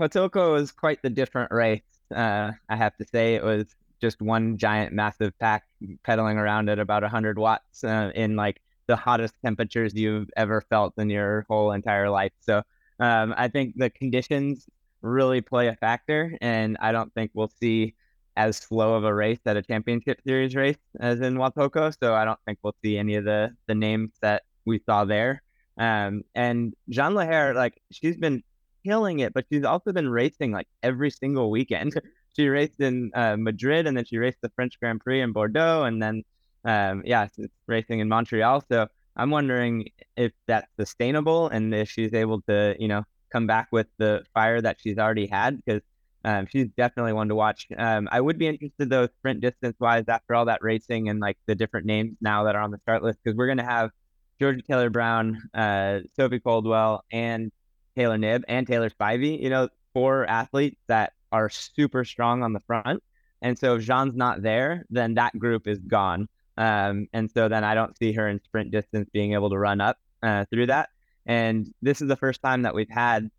[0.00, 1.82] Huatulco was quite the different race.
[2.14, 3.66] Uh, I have to say, it was
[4.00, 5.64] just one giant, massive pack
[6.04, 10.94] pedaling around at about 100 watts uh, in like the hottest temperatures you've ever felt
[10.98, 12.32] in your whole entire life.
[12.40, 12.62] So
[12.98, 14.66] um, I think the conditions
[15.02, 17.94] really play a factor, and I don't think we'll see
[18.40, 21.92] as slow of a race at a championship series race as in Huatulco.
[22.02, 25.42] So I don't think we'll see any of the the names that we saw there.
[25.76, 28.42] Um, and Jeanne Lehair, like she's been
[28.82, 31.92] killing it, but she's also been racing like every single weekend.
[32.36, 35.84] she raced in uh, Madrid, and then she raced the French Grand Prix in Bordeaux,
[35.84, 36.22] and then
[36.64, 37.28] um, yeah,
[37.66, 38.64] racing in Montreal.
[38.70, 43.68] So I'm wondering if that's sustainable and if she's able to, you know, come back
[43.70, 45.82] with the fire that she's already had because
[46.24, 47.66] um, she's definitely one to watch.
[47.76, 51.38] Um, I would be interested though, sprint distance wise, after all that racing and like
[51.46, 53.90] the different names now that are on the start list, because we're gonna have
[54.38, 57.52] Georgia Taylor Brown, uh, Sophie Coldwell, and
[57.96, 59.40] Taylor Knibb and Taylor Spivey.
[59.40, 63.02] You know, four athletes that are super strong on the front.
[63.42, 66.28] And so if Jean's not there, then that group is gone.
[66.56, 69.80] Um, and so then I don't see her in sprint distance being able to run
[69.80, 70.90] up uh, through that.
[71.26, 73.30] And this is the first time that we've had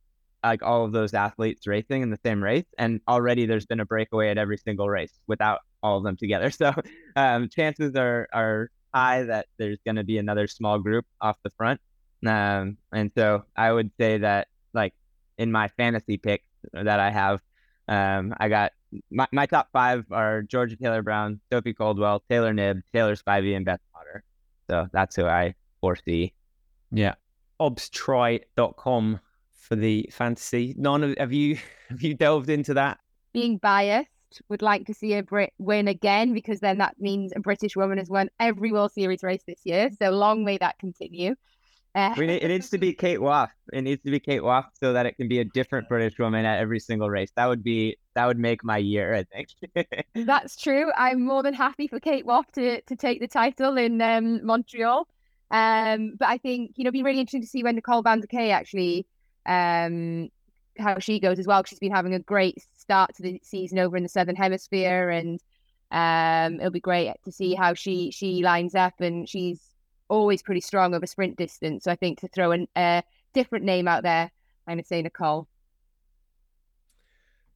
[0.43, 3.85] like all of those athletes racing in the same race, and already there's been a
[3.85, 6.51] breakaway at every single race without all of them together.
[6.61, 6.73] So
[7.15, 11.49] um, chances are are high that there's going to be another small group off the
[11.51, 11.79] front.
[12.25, 14.93] Um, and so I would say that like
[15.37, 17.39] in my fantasy pick that I have,
[17.87, 18.73] um, I got
[19.09, 23.65] my, my top five are Georgia Taylor Brown, Sophie Coldwell, Taylor Knibb, Taylor Spivey, and
[23.65, 24.23] Beth Potter.
[24.69, 26.33] So that's who I foresee.
[26.91, 27.15] Yeah.
[27.59, 29.19] Obstri.com
[29.71, 30.75] for the fantasy.
[30.77, 31.57] None of have you
[31.89, 32.99] have you delved into that?
[33.33, 34.09] Being biased,
[34.49, 37.97] would like to see a Brit win again because then that means a British woman
[37.97, 39.89] has won every World Series race this year.
[39.97, 41.35] So long may that continue.
[41.95, 43.47] Uh, need, it needs to be Kate Waugh.
[43.71, 46.45] It needs to be Kate Waugh so that it can be a different British woman
[46.45, 47.31] at every single race.
[47.37, 49.15] That would be that would make my year.
[49.15, 50.05] I think.
[50.27, 50.91] That's true.
[50.97, 55.07] I'm more than happy for Kate Waugh to to take the title in um, Montreal.
[55.49, 58.19] Um, but I think you know, it'd be really interesting to see when Nicole Van
[58.19, 59.05] der Kaay actually
[59.45, 60.29] um
[60.77, 61.63] how she goes as well.
[61.63, 65.39] She's been having a great start to the season over in the Southern Hemisphere, and
[65.91, 68.99] um, it'll be great to see how she she lines up.
[68.99, 69.61] And she's
[70.09, 71.85] always pretty strong over sprint distance.
[71.85, 74.31] So I think to throw a different name out there,
[74.67, 75.47] I'm going to say Nicole.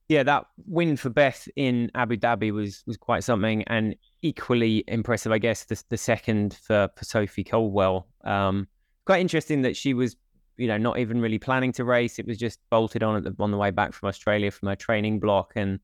[0.08, 5.32] Yeah, that win for Beth in Abu Dhabi was was quite something, and equally impressive,
[5.32, 5.64] I guess.
[5.64, 8.06] The, the second for, for Sophie Coldwell.
[8.24, 8.68] Um,
[9.04, 10.16] quite interesting that she was,
[10.56, 12.18] you know, not even really planning to race.
[12.18, 14.76] It was just bolted on at the, on the way back from Australia from her
[14.76, 15.80] training block, and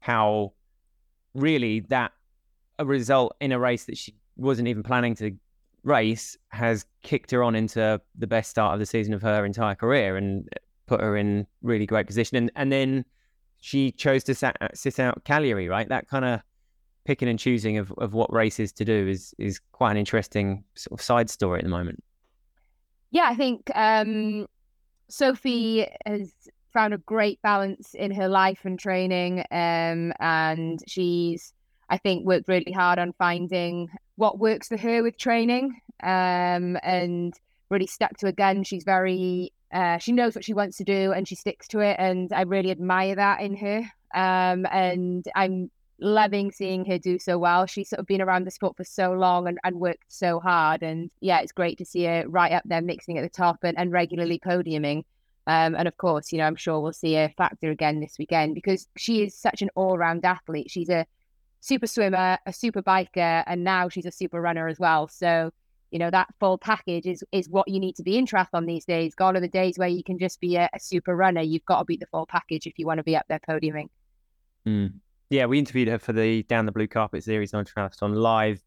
[0.00, 0.52] how
[1.34, 2.12] really that
[2.78, 5.36] a result in a race that she wasn't even planning to
[5.82, 9.74] race has kicked her on into the best start of the season of her entire
[9.74, 10.48] career and
[10.86, 12.36] put her in really great position.
[12.36, 13.04] And and then
[13.60, 15.88] she chose to sat, sit out Cagliari, right?
[15.88, 16.40] That kind of
[17.04, 21.00] picking and choosing of, of what races to do is is quite an interesting sort
[21.00, 22.02] of side story at the moment.
[23.10, 24.46] Yeah, I think um,
[25.08, 26.32] Sophie has
[26.72, 31.52] found a great balance in her life and training, um, and she's
[31.90, 37.34] I think worked really hard on finding what works for her with training, um, and
[37.70, 38.62] really stuck to a gun.
[38.64, 41.96] She's very uh, she knows what she wants to do and she sticks to it,
[41.98, 43.78] and I really admire that in her.
[44.14, 47.66] Um, and I'm loving seeing her do so well.
[47.66, 50.82] She's sort of been around the sport for so long and, and worked so hard.
[50.82, 53.78] And yeah, it's great to see her right up there mixing at the top and,
[53.78, 55.04] and regularly podiuming.
[55.46, 58.54] Um, and of course, you know, I'm sure we'll see her factor again this weekend
[58.54, 60.70] because she is such an all round athlete.
[60.70, 61.06] She's a
[61.60, 65.08] super swimmer, a super biker, and now she's a super runner as well.
[65.08, 65.50] So,
[65.90, 68.84] you know, that full package is is what you need to be in triathlon these
[68.84, 69.14] days.
[69.14, 71.40] Gone are the days where you can just be a, a super runner.
[71.40, 73.88] You've got to be the full package if you want to be up there podiuming.
[74.66, 74.92] Mm.
[75.30, 78.62] Yeah, we interviewed her for the Down the Blue Carpet series on Triathlon live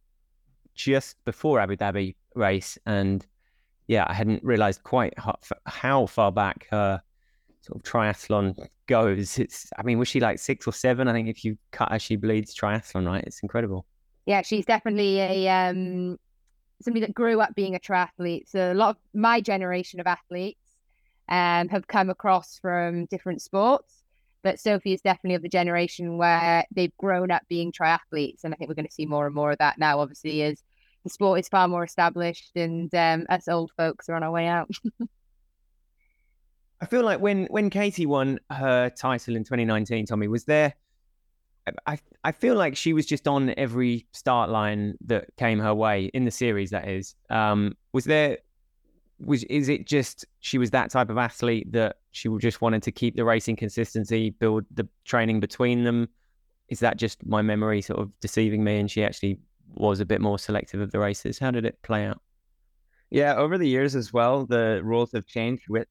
[0.76, 3.26] just before Abu Dhabi race, and
[3.88, 7.02] yeah, I hadn't realised quite how, how, far back her
[7.62, 9.40] sort of triathlon goes.
[9.40, 11.08] It's, I mean, was she like six or seven?
[11.08, 13.24] I think if you cut as she bleeds triathlon, right?
[13.26, 13.86] It's incredible.
[14.28, 16.18] Yeah, she's definitely a um
[16.82, 18.48] somebody that grew up being a triathlete.
[18.48, 20.60] So a lot of my generation of athletes
[21.28, 24.01] um have come across from different sports
[24.44, 28.58] but Sophie is definitely of the generation where they've grown up being triathletes, and I
[28.58, 30.00] think we're going to see more and more of that now.
[30.00, 30.64] Obviously, as
[31.04, 34.48] the sport is far more established, and um, us old folks are on our way
[34.48, 34.70] out.
[36.82, 40.74] I feel like when when Katie won her title in 2019, Tommy was there.
[41.86, 46.06] I I feel like she was just on every start line that came her way
[46.06, 46.72] in the series.
[46.72, 48.40] That is, um, was there
[49.24, 52.92] was is it just she was that type of athlete that she just wanted to
[52.92, 56.10] keep the racing consistency, build the training between them?
[56.70, 59.40] Is that just my memory sort of deceiving me, and she actually
[59.74, 61.40] was a bit more selective of the races?
[61.40, 62.22] How did it play out?
[63.10, 65.88] Yeah, over the years as well, the rules have changed with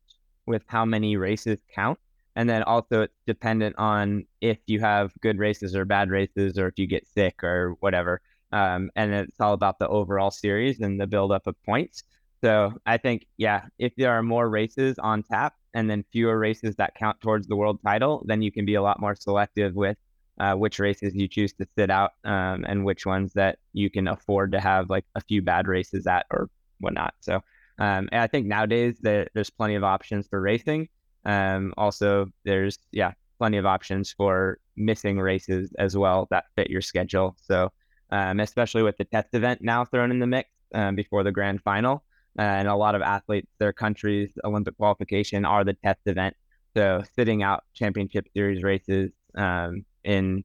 [0.46, 1.98] with how many races count,
[2.34, 6.66] and then also it's dependent on if you have good races or bad races, or
[6.68, 8.20] if you get sick or whatever.
[8.52, 12.02] Um, and it's all about the overall series and the build up of points.
[12.42, 16.74] So I think, yeah, if there are more races on tap and then fewer races
[16.76, 19.96] that count towards the world title, then you can be a lot more selective with
[20.38, 24.08] uh, which races you choose to sit out um, and which ones that you can
[24.08, 26.48] afford to have like a few bad races at or
[26.78, 27.14] whatnot.
[27.20, 27.42] So
[27.80, 30.88] um, and I think nowadays there, there's plenty of options for racing.
[31.24, 36.82] Um, also, there's yeah plenty of options for missing races as well that fit your
[36.82, 37.36] schedule.
[37.42, 37.70] So
[38.10, 41.62] um, especially with the test event now thrown in the mix um, before the grand
[41.62, 42.04] final
[42.38, 46.36] and a lot of athletes, their country's Olympic qualification are the test event.
[46.76, 50.44] So sitting out championship series races um, in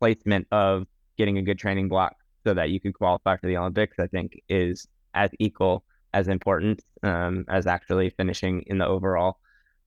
[0.00, 3.98] placement of getting a good training block so that you can qualify for the Olympics,
[3.98, 9.38] I think is as equal as important um, as actually finishing in the overall.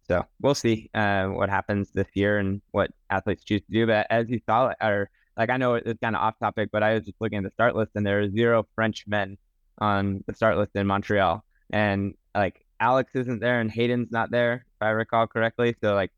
[0.08, 3.88] So we'll see uh, what happens this year and what athletes choose to do.
[3.88, 6.93] But as you saw, or like I know it's kind of off topic, but I
[6.93, 9.38] was just looking at the start list and there are zero French men
[9.80, 11.44] on the start list in Montreal.
[11.72, 15.76] And like Alex isn't there and Hayden's not there, if I recall correctly.
[15.82, 16.12] So like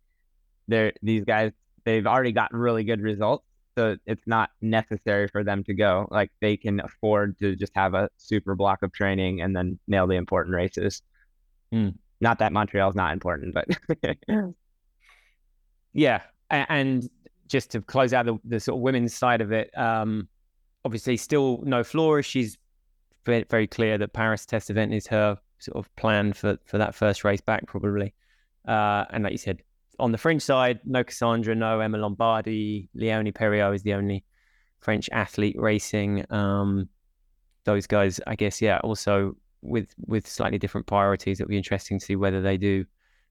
[0.67, 1.51] they're these guys
[1.85, 3.45] they've already gotten really good results.
[3.77, 6.07] So it's not necessary for them to go.
[6.11, 10.07] Like they can afford to just have a super block of training and then nail
[10.07, 11.01] the important races.
[11.73, 11.93] Mm.
[12.19, 13.67] Not that Montreal's not important, but
[15.93, 16.21] yeah.
[16.49, 17.09] And
[17.47, 20.27] just to close out the, the sort of women's side of it, um,
[20.83, 22.23] obviously still no Flora.
[22.23, 22.57] She's
[23.49, 27.23] very clear that Paris test event is her sort of plan for for that first
[27.23, 28.13] race back probably.
[28.67, 29.61] Uh, and like you said,
[29.99, 34.23] on the French side, no Cassandre, no Emma Lombardi, Léonie Périault is the only
[34.79, 36.25] French athlete racing.
[36.31, 36.89] Um,
[37.63, 41.39] those guys, I guess, yeah, also with with slightly different priorities.
[41.39, 42.85] It'll be interesting to see whether they do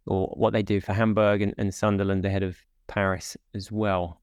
[0.07, 2.57] or what they do for Hamburg and, and Sunderland ahead of
[2.87, 4.21] Paris as well.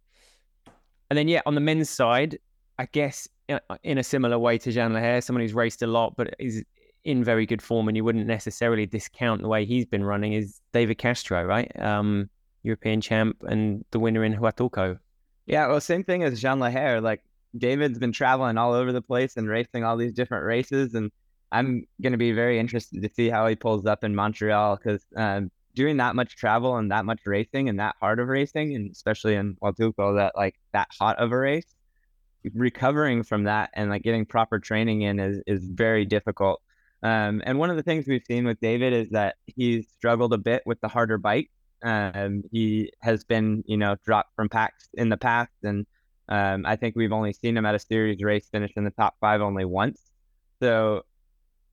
[1.10, 2.40] And then, yeah, on the men's side,
[2.80, 6.34] I guess in a similar way to Jeanne Lehair, someone who's raced a lot but
[6.40, 6.64] is
[7.04, 10.34] in very good form, and you wouldn't necessarily discount the way he's been running.
[10.34, 11.72] Is David Cantero, right?
[11.80, 12.30] Um,
[12.64, 14.98] European champ and the winner in Huatulco.
[15.46, 17.02] Yeah, well, same thing as Jeanne Lehair.
[17.02, 17.22] Like
[17.58, 21.12] David's been traveling all over the place and racing all these different races, and
[21.52, 25.06] I'm going to be very interested to see how he pulls up in Montreal because
[25.18, 28.92] um, doing that much travel and that much racing and that hard of racing, and
[28.92, 31.76] especially in Huatulco, that like that hot of a race,
[32.54, 36.62] recovering from that and like getting proper training in is is very difficult.
[37.02, 40.38] Um, and one of the things we've seen with David is that he's struggled a
[40.38, 41.50] bit with the harder bike.
[41.84, 45.86] Um, he has been, you know, dropped from packs in the past and
[46.30, 49.16] Um, I think we've only seen him at a series race finish in the top
[49.20, 50.00] five only once.
[50.62, 51.04] So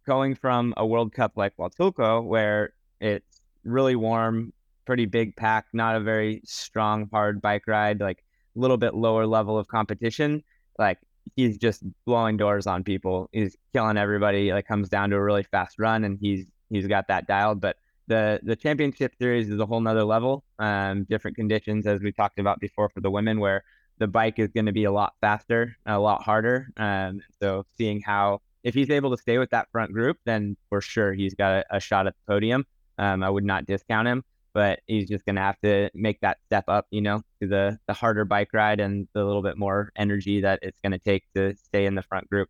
[0.07, 4.53] going from a World Cup like Huatulco, where it's really warm,
[4.87, 8.25] pretty big pack, not a very strong, hard bike ride, like
[8.57, 10.43] a little bit lower level of competition,
[10.79, 10.99] like
[11.37, 13.29] he's just blowing doors on people.
[13.33, 14.53] He's killing everybody.
[14.53, 17.61] Like comes down to a really fast run, and he's he's got that dialed.
[17.61, 20.45] But the the championship series is a whole nother level.
[20.59, 23.64] Um, different conditions as we talked about before for the women, where
[23.99, 26.68] the bike is going to be a lot faster, a lot harder.
[26.77, 30.81] Um, so seeing how if he's able to stay with that front group, then for
[30.81, 32.66] sure he's got a, a shot at the podium.
[32.99, 36.38] Um, I would not discount him, but he's just going to have to make that
[36.46, 39.90] step up, you know, to the the harder bike ride and the little bit more
[39.96, 42.48] energy that it's going to take to stay in the front group.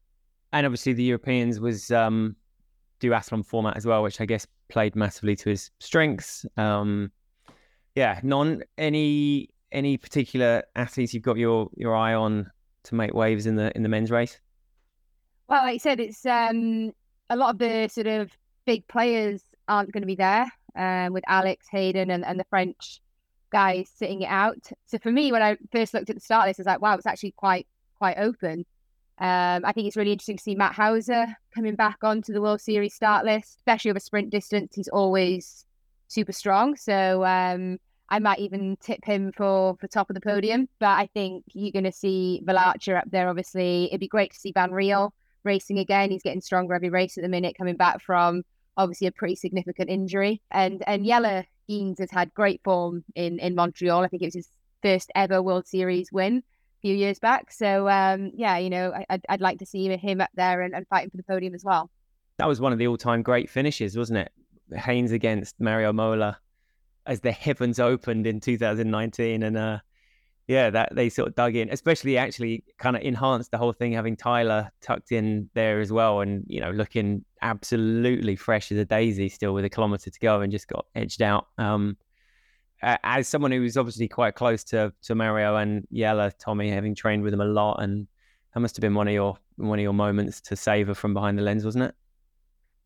[0.52, 2.36] And obviously, the Europeans was um,
[3.00, 6.44] duathlon format as well, which I guess played massively to his strengths.
[6.56, 7.12] Um,
[7.94, 12.50] yeah, non any any particular athletes you've got your your eye on
[12.84, 14.40] to make waves in the in the men's race?
[15.48, 16.92] Well, like I said, it's um,
[17.28, 18.30] a lot of the sort of
[18.66, 23.00] big players aren't going to be there um, with Alex Hayden and, and the French
[23.50, 24.70] guys sitting it out.
[24.86, 26.94] So for me, when I first looked at the start list, I was like, wow,
[26.94, 27.66] it's actually quite
[27.98, 28.64] quite open.
[29.18, 32.60] Um, I think it's really interesting to see Matt Hauser coming back onto the World
[32.60, 34.74] Series start list, especially over sprint distance.
[34.74, 35.66] He's always
[36.08, 36.74] super strong.
[36.76, 40.68] So um, I might even tip him for for top of the podium.
[40.78, 43.28] But I think you're going to see Vilaça up there.
[43.28, 45.12] Obviously, it'd be great to see Van Riel
[45.44, 46.10] racing again.
[46.10, 48.42] He's getting stronger every race at the minute, coming back from
[48.76, 50.40] obviously a pretty significant injury.
[50.50, 54.02] And and Jelle Geens has had great form in in Montreal.
[54.02, 54.48] I think it was his
[54.82, 57.52] first ever World Series win a few years back.
[57.52, 60.74] So um, yeah, you know, I, would I'd like to see him up there and,
[60.74, 61.90] and fighting for the podium as well.
[62.38, 64.32] That was one of the all-time great finishes, wasn't it?
[64.72, 66.38] Geens against Mario Mola
[67.06, 69.78] as the heavens opened in 2019, and uh,
[70.50, 73.92] yeah, that they sort of dug in, especially actually kind of enhanced the whole thing
[73.92, 78.84] having Tyler tucked in there as well, and you know looking absolutely fresh as a
[78.84, 81.46] daisy still with a kilometer to go and just got edged out.
[81.56, 81.96] Um,
[82.82, 87.22] as someone who was obviously quite close to to Mario and Jelle, Tommy, having trained
[87.22, 88.08] with him a lot, and
[88.52, 91.38] that must have been one of your one of your moments to savor from behind
[91.38, 91.94] the lens, wasn't it?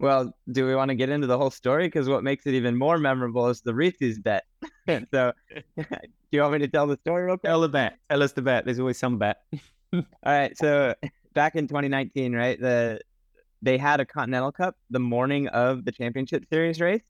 [0.01, 1.87] Well, do we want to get into the whole story?
[1.87, 4.45] Because what makes it even more memorable is the Reese's bet.
[5.11, 5.33] so,
[5.77, 5.85] do
[6.33, 7.51] you want me to tell the story real quick?
[7.51, 7.99] Tell the bet.
[8.11, 8.65] Tell us the bet.
[8.65, 9.39] There's always some bet.
[9.93, 10.57] All right.
[10.59, 10.95] So,
[11.33, 13.01] back in 2019, right, the
[13.63, 17.03] they had a Continental Cup the morning of the Championship Series race.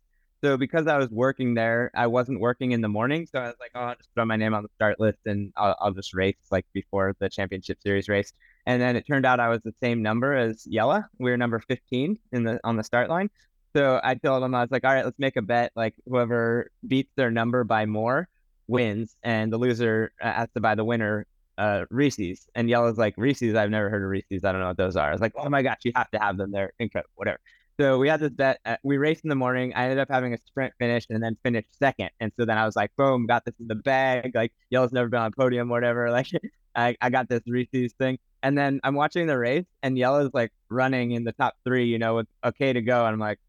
[0.43, 3.26] So, because I was working there, I wasn't working in the morning.
[3.26, 5.53] So, I was like, oh, I'll just throw my name on the start list and
[5.57, 8.35] I'll, I'll just race like before the Championship Series race.
[8.66, 11.04] And then it turned out I was the same number as Jelle.
[11.18, 13.30] We were number 15 in the on the start line.
[13.76, 15.72] So I told him I was like, all right, let's make a bet.
[15.74, 18.28] Like whoever beats their number by more
[18.68, 21.26] wins, and the loser uh, has to buy the winner
[21.58, 22.46] uh, Reese's.
[22.54, 24.44] And Jelle's like, Reese's, I've never heard of Reese's.
[24.44, 25.08] I don't know what those are.
[25.08, 26.50] I was like, oh my gosh, you have to have them.
[26.52, 27.10] They're incredible.
[27.16, 27.40] Whatever.
[27.80, 28.60] So we had this bet.
[28.64, 29.72] Uh, we raced in the morning.
[29.74, 32.10] I ended up having a sprint finish and then finished second.
[32.20, 34.32] And so then I was like, boom, got this in the bag.
[34.34, 36.10] Like Jelle's never been on podium, or whatever.
[36.14, 36.28] Like
[36.76, 38.18] I, I got this Reese's thing.
[38.45, 41.99] And then I'm watching the race and Jelle's like running in the top three, you
[41.99, 43.07] know, with okay to go.
[43.07, 43.40] And I'm like,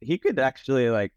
[0.00, 1.12] he could actually like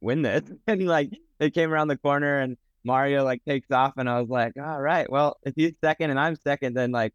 [0.00, 0.42] win this.
[0.68, 4.28] And like it came around the corner and Mario like takes off and I was
[4.28, 7.14] like, all right, well, if he's second and I'm second, then like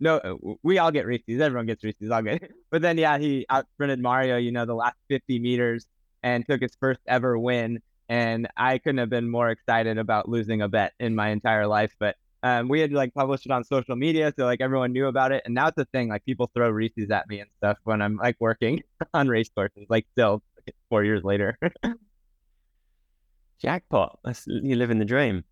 [0.00, 1.40] no, uh, we all get Reese's.
[1.42, 2.10] Everyone gets Reese's.
[2.10, 2.50] I'll get.
[2.70, 5.86] But then yeah, he out sprinted Mario, you know, the last 50 meters
[6.22, 7.80] and took his first ever win.
[8.08, 11.94] And I couldn't have been more excited about losing a bet in my entire life.
[11.98, 15.32] But um, we had like published it on social media, so like everyone knew about
[15.32, 15.42] it.
[15.44, 16.08] And now it's a thing.
[16.08, 18.82] Like people throw Reese's at me and stuff when I'm like working
[19.14, 19.86] on race courses.
[19.88, 20.42] Like still
[20.88, 21.58] four years later.
[23.60, 24.18] Jackpot!
[24.24, 25.44] That's you living the dream.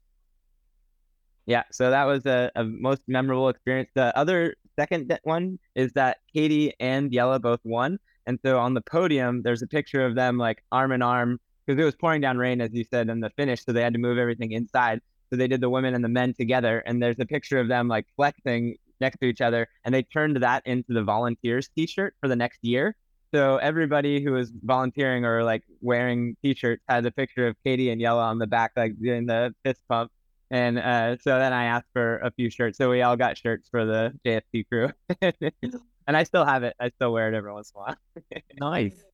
[1.45, 3.91] Yeah, so that was a, a most memorable experience.
[3.95, 8.81] The other second one is that Katie and Jelle both won, and so on the
[8.81, 12.39] podium, there's a picture of them like arm in arm because it was pouring down
[12.39, 15.01] rain, as you said, in the finish, so they had to move everything inside.
[15.31, 17.89] So they did the women and the men together, and there's a picture of them
[17.89, 22.29] like flexing next to each other, and they turned that into the volunteers T-shirt for
[22.29, 22.97] the next year.
[23.35, 28.01] So everybody who was volunteering or like wearing T-shirts had a picture of Katie and
[28.01, 30.11] Jelle on the back, like doing the fist pump.
[30.51, 32.79] And uh, so then I asked for a few shirts.
[32.79, 34.91] So we all got shirts for the JSP crew.
[35.21, 36.75] and I still have it.
[36.81, 38.43] I still wear it every once in a while.
[38.61, 39.05] nice.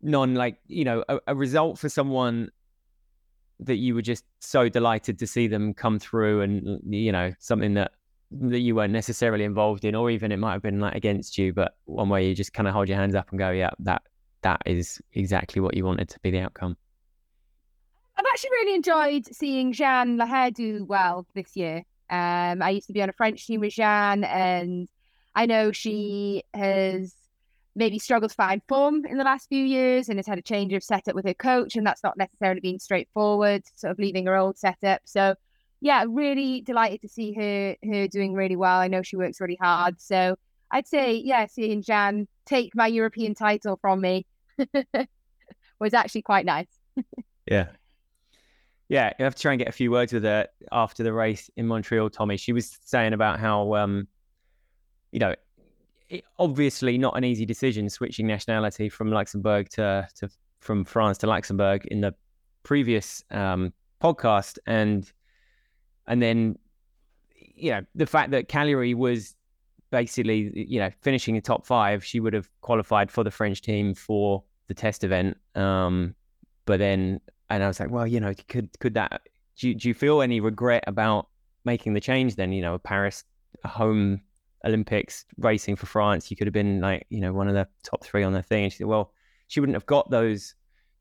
[0.00, 2.50] Non, like, you know, a, a, result for someone
[3.62, 7.74] that you were just so delighted to see them come through and, you know, something
[7.74, 7.92] that
[8.32, 11.52] that you weren't necessarily involved in, or even it might have been like against you,
[11.52, 14.02] but one way you just kind of hold your hands up and go, yeah, that
[14.42, 16.76] that is exactly what you wanted to be the outcome.
[18.16, 21.78] I've actually really enjoyed seeing Jeanne Lehair do well this year.
[22.08, 24.88] Um, I used to be on a French team with Jeanne and
[25.34, 27.14] I know she has
[27.80, 30.72] maybe struggled to find form in the last few years and has had a change
[30.74, 34.36] of setup with her coach, and that's not necessarily been straightforward, sort of leaving her
[34.36, 35.00] old setup.
[35.06, 35.34] So,
[35.80, 38.78] yeah, really delighted to see her her doing really well.
[38.78, 39.98] I know she works really hard.
[39.98, 40.36] So,
[40.70, 44.26] I'd say, yeah, seeing Jeanne take my European title from me
[45.80, 46.68] was actually quite nice.
[47.50, 47.68] yeah.
[48.90, 51.48] Yeah, you have to try and get a few words with her after the race
[51.56, 52.36] in Montreal, Tommy.
[52.36, 54.08] She was saying about how, um,
[55.12, 55.34] you know,
[56.10, 60.28] it, obviously not an easy decision switching nationality from Luxembourg to, to
[60.60, 62.14] from France to Luxembourg in the
[62.64, 65.10] previous um, podcast, and
[66.06, 66.58] and then
[67.32, 69.36] you know the fact that Cagliari was
[69.90, 73.94] basically you know finishing the top five, she would have qualified for the French team
[73.94, 75.36] for the test event.
[75.54, 76.14] Um,
[76.66, 79.22] but then, and I was like, well, you know, could could that?
[79.56, 81.28] Do do you feel any regret about
[81.64, 82.34] making the change?
[82.34, 83.22] Then you know, Paris,
[83.64, 84.22] home
[84.64, 88.04] Olympics racing for France, you could have been like, you know, one of the top
[88.04, 88.64] three on the thing.
[88.64, 89.12] And she said, well,
[89.48, 90.54] she wouldn't have got those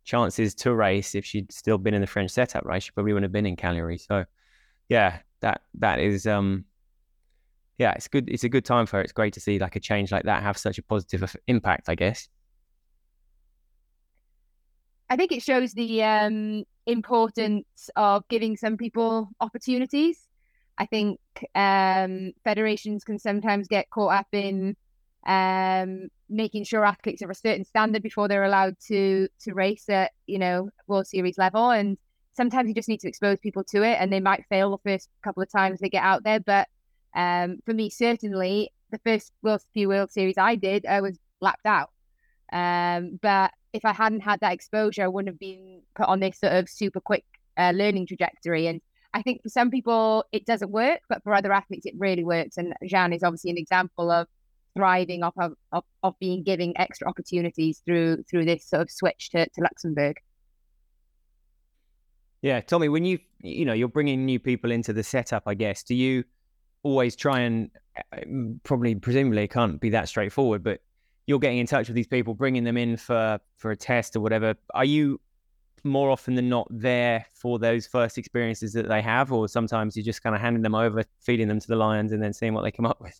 [0.05, 2.81] chances to race if she'd still been in the French setup, right?
[2.81, 3.97] She probably wouldn't have been in Cagliari.
[3.97, 4.25] So,
[4.87, 6.65] yeah, that that is, um,
[7.77, 8.29] yeah, it's good.
[8.29, 9.03] It's a good time for her.
[9.03, 11.95] It's great to see like a change like that have such a positive impact, I
[11.95, 12.27] guess.
[15.09, 20.28] I think it shows the um, importance of giving some people opportunities
[20.79, 21.19] I think
[21.55, 24.77] um, federations can sometimes get caught up in
[25.27, 30.11] um, making sure athletes are a certain standard before they're allowed to to race at
[30.25, 31.97] you know World Series level, and
[32.31, 35.09] sometimes you just need to expose people to it, and they might fail the first
[35.21, 36.39] couple of times they get out there.
[36.39, 36.67] But
[37.13, 41.65] um, for me, certainly the first World few World Series I did, I was lapped
[41.65, 41.91] out.
[42.51, 46.39] Um, but if I hadn't had that exposure, I wouldn't have been put on this
[46.39, 47.25] sort of super quick
[47.57, 48.67] uh, learning trajectory.
[48.67, 48.81] And
[49.13, 52.57] I think for some people it doesn't work, but for other athletes it really works.
[52.57, 54.27] And Jeanne is obviously an example of
[54.75, 59.31] thriving off of, of, of being giving extra opportunities through through this sort of switch
[59.31, 60.17] to, to Luxembourg.
[62.41, 65.83] Yeah, Tommy, when you you know you're bringing new people into the setup, I guess,
[65.83, 66.23] do you
[66.83, 67.69] always try and
[68.13, 68.19] uh,
[68.63, 70.81] probably presumably it can't be that straightforward, but
[71.27, 74.21] you're getting in touch with these people, bringing them in for for a test or
[74.21, 74.55] whatever.
[74.73, 75.19] Are you
[75.83, 80.03] more often than not there for those first experiences that they have, or sometimes you're
[80.03, 82.63] just kind of handing them over, feeding them to the lions, and then seeing what
[82.63, 83.19] they come up with?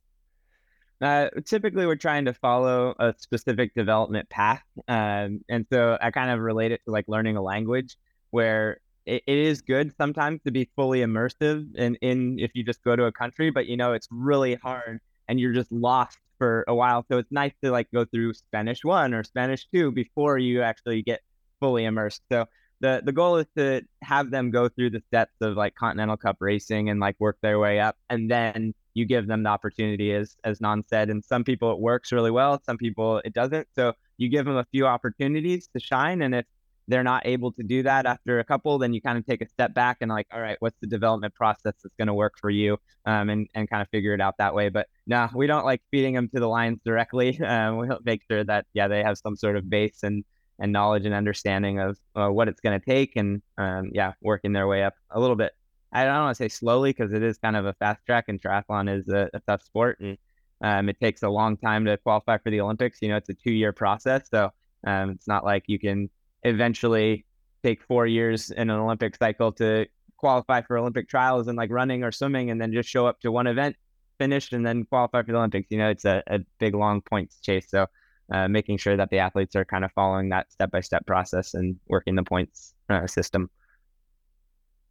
[1.02, 6.30] Uh, typically, we're trying to follow a specific development path, um, and so I kind
[6.30, 7.98] of relate it to like learning a language,
[8.32, 12.84] where it, it is good sometimes to be fully immersive in, in if you just
[12.84, 16.64] go to a country, but you know it's really hard and you're just lost for
[16.68, 17.06] a while.
[17.10, 21.02] So it's nice to like go through Spanish one or Spanish two before you actually
[21.04, 21.22] get
[21.60, 22.22] fully immersed.
[22.32, 22.46] So
[22.82, 26.38] the the goal is to have them go through the steps of like Continental Cup
[26.40, 30.36] racing and like work their way up, and then you give them the opportunity, as
[30.44, 31.10] as Non said.
[31.10, 33.68] And some people it works really well, some people it doesn't.
[33.76, 36.46] So you give them a few opportunities to shine, and if
[36.88, 39.48] they're not able to do that after a couple, then you kind of take a
[39.48, 42.50] step back and like, all right, what's the development process that's going to work for
[42.50, 44.70] you, um, and and kind of figure it out that way.
[44.70, 47.40] But no, we don't like feeding them to the lions directly.
[47.42, 50.24] Um, we'll make sure that yeah, they have some sort of base and
[50.60, 54.54] and knowledge and understanding of uh, what it's going to take and um, yeah working
[54.54, 55.54] their way up a little bit.
[55.92, 58.40] I don't want to say slowly because it is kind of a fast track and
[58.40, 60.18] triathlon is a, a tough sport and
[60.62, 63.00] um, it takes a long time to qualify for the olympics.
[63.02, 64.52] You know it's a two year process so
[64.86, 66.10] um, it's not like you can
[66.44, 67.26] eventually
[67.64, 69.86] take four years in an olympic cycle to
[70.16, 73.32] qualify for olympic trials and like running or swimming and then just show up to
[73.32, 73.76] one event
[74.18, 75.68] finished and then qualify for the olympics.
[75.70, 77.88] You know it's a, a big long points chase so
[78.32, 81.54] uh, making sure that the athletes are kind of following that step by step process
[81.54, 83.50] and working the points uh, system.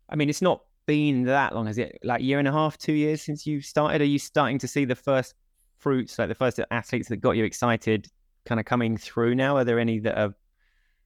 [0.08, 1.98] I mean, it's not been that long, has it?
[2.02, 4.00] Like year and a half, two years since you started.
[4.00, 5.34] Are you starting to see the first
[5.78, 8.08] fruits, like the first athletes that got you excited,
[8.46, 9.56] kind of coming through now?
[9.56, 10.34] Are there any that are,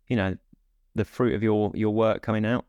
[0.08, 0.36] you know,
[0.94, 2.64] the fruit of your your work coming out?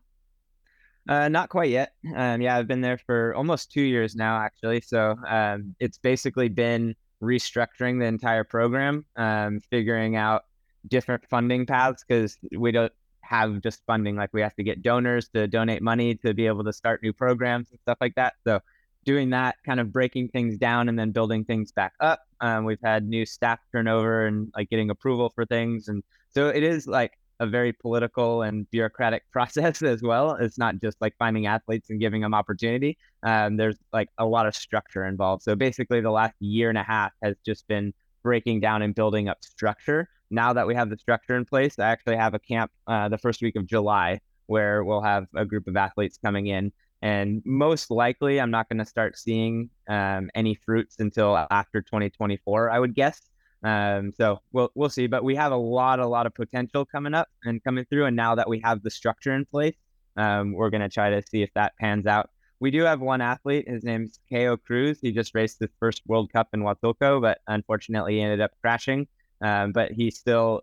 [1.08, 1.92] Uh, not quite yet.
[2.16, 4.80] Um, yeah, I've been there for almost two years now, actually.
[4.80, 10.44] So um, it's basically been restructuring the entire program, um, figuring out
[10.88, 12.92] different funding paths because we don't
[13.22, 14.16] have just funding.
[14.16, 17.12] Like we have to get donors to donate money to be able to start new
[17.12, 18.34] programs and stuff like that.
[18.44, 18.60] So
[19.04, 22.20] doing that, kind of breaking things down and then building things back up.
[22.40, 26.02] Um, we've had new staff turnover and like getting approval for things, and
[26.34, 30.32] so it is like a very political and bureaucratic process as well.
[30.32, 32.96] It's not just like finding athletes and giving them opportunity.
[33.22, 35.42] Um, there's like a lot of structure involved.
[35.42, 39.28] So basically, the last year and a half has just been breaking down and building
[39.28, 40.08] up structure.
[40.30, 43.18] Now that we have the structure in place, I actually have a camp uh, the
[43.18, 46.72] first week of July where we'll have a group of athletes coming in
[47.02, 52.70] And most likely, I'm not going to start seeing um, any fruits until after 2024,
[52.70, 53.20] I would guess.
[53.64, 55.06] Um, so we'll we'll see.
[55.06, 58.04] But we have a lot, a lot of potential coming up and coming through.
[58.04, 59.74] And now that we have the structure in place,
[60.16, 62.30] um, we're going to try to see if that pans out.
[62.60, 63.68] We do have one athlete.
[63.68, 64.98] His name's Ko Cruz.
[65.00, 69.08] He just raced his first World Cup in Huatulco, but unfortunately he ended up crashing.
[69.40, 70.62] Um, but he still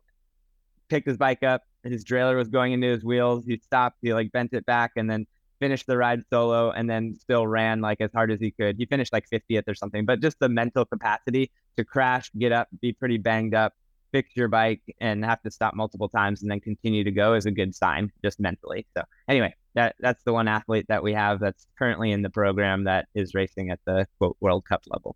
[0.90, 1.64] picked his bike up.
[1.84, 3.46] His trailer was going into his wheels.
[3.46, 3.98] He stopped.
[4.02, 5.26] He like bent it back and then
[5.60, 8.78] finished the ride solo and then still ran like as hard as he could.
[8.78, 12.68] He finished like 50th or something, but just the mental capacity to crash, get up,
[12.82, 13.74] be pretty banged up,
[14.12, 17.46] fix your bike and have to stop multiple times and then continue to go is
[17.46, 18.86] a good sign just mentally.
[18.96, 22.84] So anyway, that that's the one athlete that we have that's currently in the program
[22.86, 25.16] that is racing at the quote World Cup level.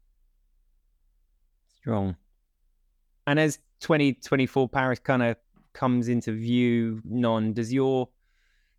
[1.78, 2.16] Strong.
[3.28, 5.36] And as 2024 Paris kind of
[5.74, 8.10] comes into view, non, does your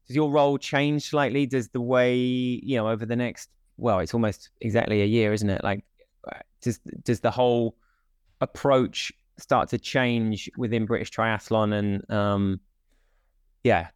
[0.06, 1.46] does your role change slightly?
[1.46, 5.50] Does the way you know over the next well, it's almost exactly a year, isn't
[5.50, 5.62] it?
[5.62, 5.84] Like,
[6.60, 7.76] does does the whole
[8.40, 12.60] approach start to change within British triathlon and um,
[13.64, 13.88] yeah,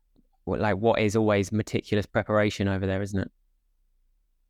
[0.47, 3.31] like what is always meticulous preparation over there, isn't it?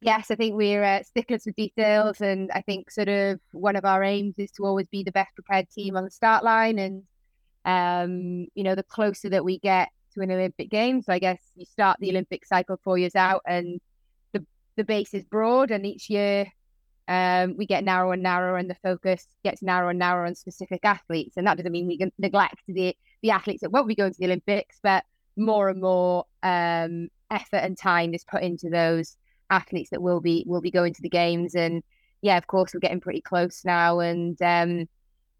[0.00, 3.84] Yes, I think we're uh, sticklers for details, and I think sort of one of
[3.84, 6.78] our aims is to always be the best prepared team on the start line.
[6.78, 7.02] And
[7.66, 11.40] um, you know, the closer that we get to an Olympic Games, so I guess
[11.54, 13.78] you start the Olympic cycle four years out, and
[14.32, 14.44] the
[14.76, 16.46] the base is broad, and each year
[17.10, 20.84] um, we get narrower and narrower, and the focus gets narrower and narrower on specific
[20.84, 21.36] athletes.
[21.36, 24.18] And that doesn't mean we can neglect the the athletes that won't be going to
[24.18, 25.04] the Olympics, but
[25.36, 29.16] more and more um, effort and time is put into those
[29.50, 31.56] athletes that will be will be going to the games.
[31.56, 31.82] And
[32.22, 34.88] yeah, of course, we're getting pretty close now, and um,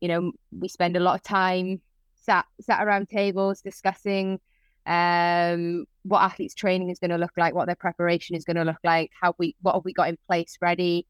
[0.00, 1.80] you know, we spend a lot of time
[2.16, 4.40] sat sat around tables discussing
[4.86, 8.64] um, what athletes training is going to look like, what their preparation is going to
[8.64, 11.06] look like, how we what have we got in place ready.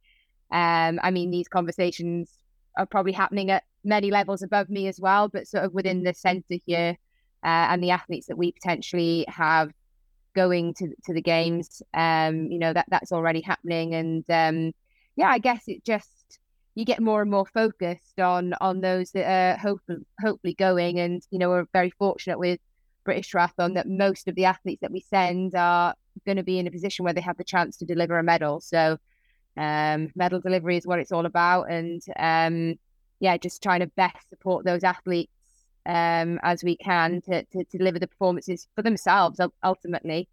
[0.53, 2.31] Um, I mean, these conversations
[2.77, 6.15] are probably happening at many levels above me as well, but sort of within the
[6.15, 6.97] centre here
[7.43, 9.73] uh, and the athletes that we potentially have
[10.35, 11.83] going to to the games.
[11.95, 14.73] Um, you know that that's already happening, and um,
[15.17, 16.39] yeah, I guess it just
[16.75, 21.23] you get more and more focused on on those that are hopefully hopefully going, and
[21.31, 22.61] you know we're very fortunate with
[23.05, 25.95] British Triathlon that most of the athletes that we send are
[26.27, 28.61] going to be in a position where they have the chance to deliver a medal.
[28.61, 28.99] So
[29.57, 32.79] um, medal delivery is what it's all about, and um,
[33.21, 35.33] yeah, just trying to best support those athletes
[35.87, 39.41] um, as we can to, to, to deliver the performances for themselves.
[39.63, 40.29] Ultimately,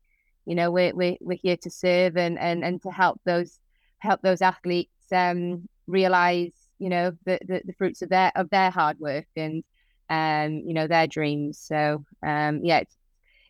[0.46, 3.60] you know, we're we're, we're here to serve and, and and to help those
[4.00, 8.70] help those athletes um, realize, you know, the, the, the fruits of their of their
[8.70, 9.64] hard work and
[10.10, 11.60] um, you know, their dreams.
[11.60, 12.84] So um, yeah,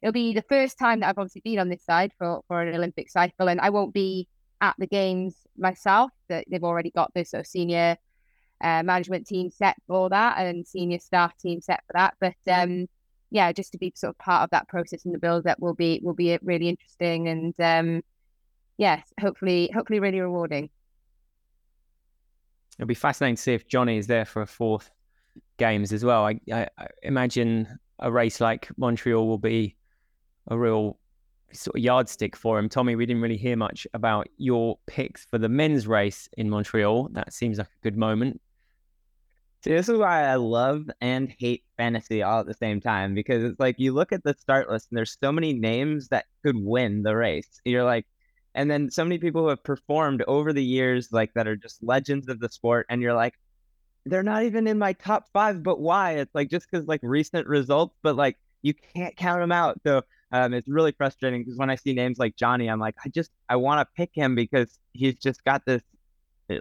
[0.01, 2.73] it'll be the first time that I've obviously been on this side for for an
[2.75, 4.27] Olympic cycle, and I won't be
[4.61, 6.11] at the games myself.
[6.29, 7.97] That they've already got this sort of senior
[8.61, 12.15] uh, management team set for that and senior staff team set for that.
[12.19, 12.87] But um,
[13.29, 15.73] yeah, just to be sort of part of that process and the build up will
[15.73, 18.03] be will be really interesting and um,
[18.77, 20.69] yes, hopefully hopefully really rewarding.
[22.77, 24.91] It'll be fascinating to see if Johnny is there for a fourth
[25.57, 26.25] games as well.
[26.25, 29.75] I, I, I imagine a race like Montreal will be
[30.47, 30.99] a real
[31.51, 32.69] sort of yardstick for him.
[32.69, 37.09] Tommy, we didn't really hear much about your picks for the men's race in Montreal.
[37.13, 38.41] That seems like a good moment.
[39.63, 43.43] See, this is why I love and hate fantasy all at the same time because
[43.43, 46.55] it's like you look at the start list and there's so many names that could
[46.55, 47.59] win the race.
[47.65, 48.05] You're like,
[48.53, 51.83] and then so many people who have performed over the years, like that are just
[51.83, 53.35] legends of the sport, and you're like,
[54.05, 56.13] they're not even in my top five, but why?
[56.13, 59.79] It's like just because like recent results, but like you can't count them out.
[59.85, 63.09] So um, it's really frustrating because when I see names like Johnny, I'm like, I
[63.09, 65.81] just I want to pick him because he's just got this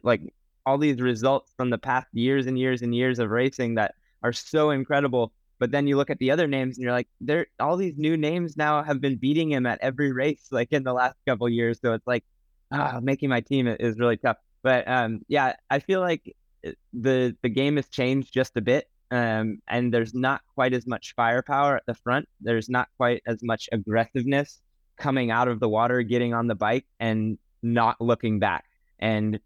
[0.02, 0.20] like
[0.64, 4.32] all these results from the past years and years and years of racing that are
[4.32, 5.32] so incredible.
[5.58, 8.16] But then you look at the other names and you're like, there all these new
[8.16, 11.78] names now have been beating him at every race like in the last couple years.
[11.80, 12.24] So it's like
[12.72, 14.36] ah, making my team is really tough.
[14.62, 16.36] But um, yeah, I feel like
[16.66, 18.88] uh, the the game has changed just a bit.
[19.10, 22.28] Um, and there's not quite as much firepower at the front.
[22.40, 24.60] There's not quite as much aggressiveness
[24.96, 28.64] coming out of the water, getting on the bike and not looking back.
[28.98, 29.38] And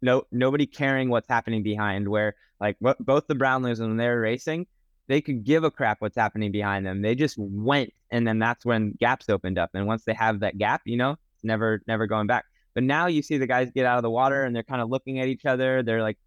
[0.00, 2.08] no nobody caring what's happening behind.
[2.08, 4.66] Where like what, both the Brownlees when they're racing,
[5.06, 7.02] they could give a crap what's happening behind them.
[7.02, 9.70] They just went, and then that's when gaps opened up.
[9.74, 12.44] And once they have that gap, you know, never never going back.
[12.74, 14.88] But now you see the guys get out of the water and they're kind of
[14.88, 15.82] looking at each other.
[15.82, 16.18] They're like,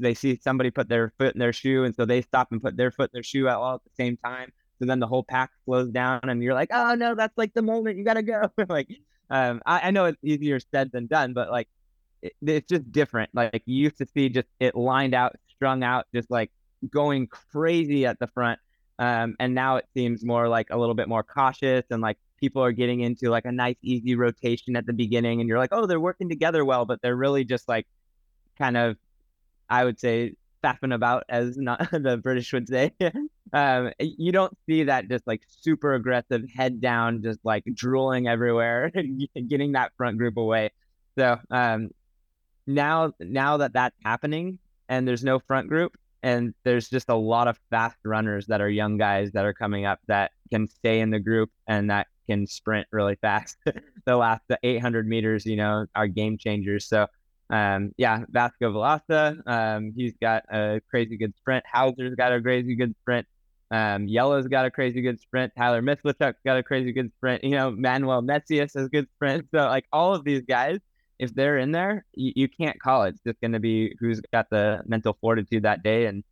[0.00, 2.76] they see somebody put their foot in their shoe, and so they stop and put
[2.76, 4.52] their foot in their shoe out all at the same time.
[4.78, 7.62] So then the whole pack slows down, and you're like, oh no, that's like the
[7.62, 8.50] moment you gotta go.
[8.68, 8.88] like
[9.30, 11.68] um, I, I know it's easier said than done, but like
[12.22, 13.30] it, it's just different.
[13.34, 16.50] Like you used to see just it lined out, strung out, just like
[16.90, 18.58] going crazy at the front.
[18.98, 22.62] Um, and now it seems more like a little bit more cautious and like people
[22.62, 25.86] are getting into like a nice easy rotation at the beginning and you're like, oh,
[25.86, 27.86] they're working together well, but they're really just like
[28.56, 28.96] kind of
[29.68, 30.34] I would say
[30.64, 32.92] faffing about as not the British would say.
[33.52, 38.90] um, you don't see that just like super aggressive head down, just like drooling everywhere,
[39.48, 40.70] getting that front group away.
[41.16, 41.90] So um,
[42.66, 44.58] now now that that's happening
[44.88, 48.70] and there's no front group and there's just a lot of fast runners that are
[48.70, 52.46] young guys that are coming up that can stay in the group and that can
[52.46, 53.58] sprint really fast.
[54.06, 56.86] the last the 800 meters, you know, are game changers.
[56.86, 57.06] So
[57.50, 61.64] um, yeah, Vasco Vilaça, um, he's got a crazy good sprint.
[61.70, 63.26] Hauser's got a crazy good sprint.
[63.70, 65.52] Um, Jelle's got a crazy good sprint.
[65.56, 67.42] Tyler Mislawchuk's got a crazy good sprint.
[67.44, 69.48] You know, Manuel Messias has good sprint.
[69.54, 70.78] So like all of these guys
[71.18, 73.10] if they're in there, you, you can't call it.
[73.10, 76.24] It's just going to be who's got the mental fortitude that day and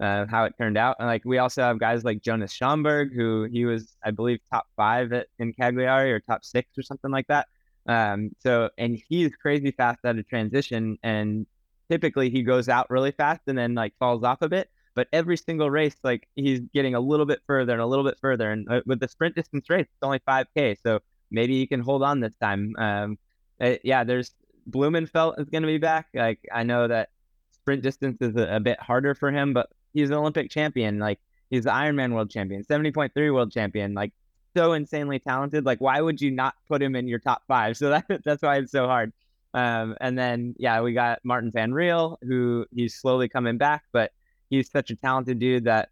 [0.00, 0.96] uh, how it turned out.
[0.98, 4.66] And like we also have guys like Jonas Schomburg, who he was, I believe, top
[4.76, 7.48] five at, in Cagliari or top six or something like that.
[7.86, 11.46] Um, so and he's crazy fast at a transition, and
[11.90, 14.70] typically he goes out really fast and then like falls off a bit.
[14.94, 18.18] But every single race, like he's getting a little bit further and a little bit
[18.20, 18.50] further.
[18.50, 20.76] And uh, with the sprint distance race, it's only 5K.
[20.82, 21.00] So
[21.30, 22.74] maybe he can hold on this time.
[22.76, 23.18] Um,
[23.60, 24.34] uh, yeah, there's
[24.68, 26.08] Blummenfelt is going to be back.
[26.14, 27.10] Like I know that
[27.52, 30.98] sprint distance is a, a, bit harder for him, but he's an Olympic champion.
[30.98, 31.18] Like
[31.50, 33.94] he's the Ironman world champion, 70.3 world champion.
[33.94, 34.12] Like
[34.56, 35.64] so insanely talented.
[35.64, 37.76] Like why would you not put him in your top five?
[37.80, 39.12] So that that's why it's so hard.
[39.52, 44.12] Um, and then yeah, we got Marten Van Riel, who he's slowly coming back, but
[44.48, 45.90] he's such a talented dude that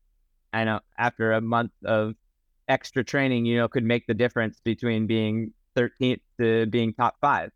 [0.53, 2.15] I know after a month of
[2.69, 7.51] extra training, you know, could make the difference between being 13th to being top five.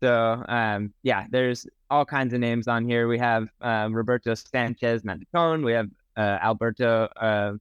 [0.00, 3.06] So um, yeah, there's all kinds of names on here.
[3.08, 5.64] We have um, Roberto Sanchez Mantecon.
[5.64, 7.52] We have uh, Alberto uh,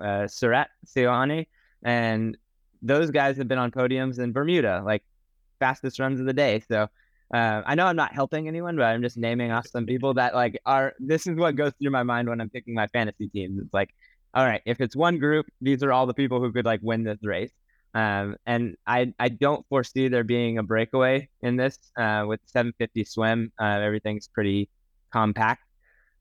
[0.00, 0.70] uh, Surat
[1.82, 2.36] and
[2.82, 5.02] those guys have been on podiums in Bermuda, like
[5.58, 6.62] fastest runs of the day.
[6.68, 6.88] So
[7.32, 10.34] uh, I know I'm not helping anyone, but I'm just naming off some people that
[10.34, 10.94] like are.
[10.98, 13.60] This is what goes through my mind when I'm picking my fantasy teams.
[13.60, 13.90] It's like,
[14.34, 17.04] all right, if it's one group, these are all the people who could like win
[17.04, 17.52] this race.
[17.94, 23.04] Um, and I, I don't foresee there being a breakaway in this uh, with 750
[23.04, 23.52] swim.
[23.60, 24.68] Uh, everything's pretty
[25.12, 25.62] compact.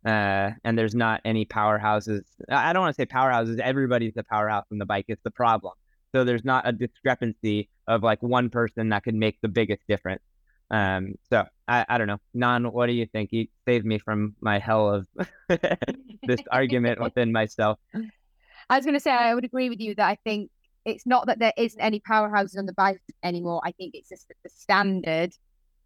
[0.10, 2.22] Uh, and there's not any powerhouses.
[2.50, 3.60] I don't want to say powerhouses.
[3.60, 5.06] Everybody's a powerhouse in the bike.
[5.08, 5.74] It's the problem.
[6.16, 10.24] So there's not a discrepancy of like one person that could make the biggest difference.
[10.72, 12.18] Um, so I, I don't know.
[12.34, 13.30] Non, what do you think?
[13.32, 15.08] You saved me from my hell of
[16.24, 17.78] this argument within myself.
[17.94, 20.50] I was going to say I would agree with you that I think
[20.86, 23.62] it's not that there isn't any powerhouses on the bike anymore.
[23.64, 25.34] I think it's just that the standard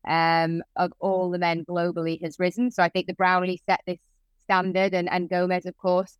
[0.07, 2.71] um, of all the men globally has risen.
[2.71, 3.99] So I think the Brownlee set this
[4.43, 6.17] standard, and, and Gomez, of course,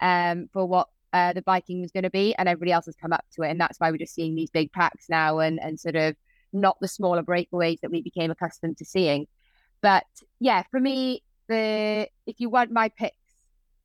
[0.00, 3.12] um, for what uh, the biking was going to be, and everybody else has come
[3.12, 5.78] up to it, and that's why we're just seeing these big packs now, and and
[5.78, 6.14] sort of
[6.52, 9.26] not the smaller breakaways that we became accustomed to seeing.
[9.82, 10.04] But
[10.40, 13.16] yeah, for me, the if you want my picks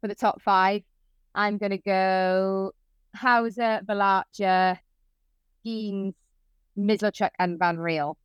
[0.01, 0.81] for the top five,
[1.35, 2.73] I'm going to go
[3.15, 4.79] Hauser, Vilaça,
[5.65, 6.13] Geens,
[6.77, 8.17] Mislawchuk, and Van Riel.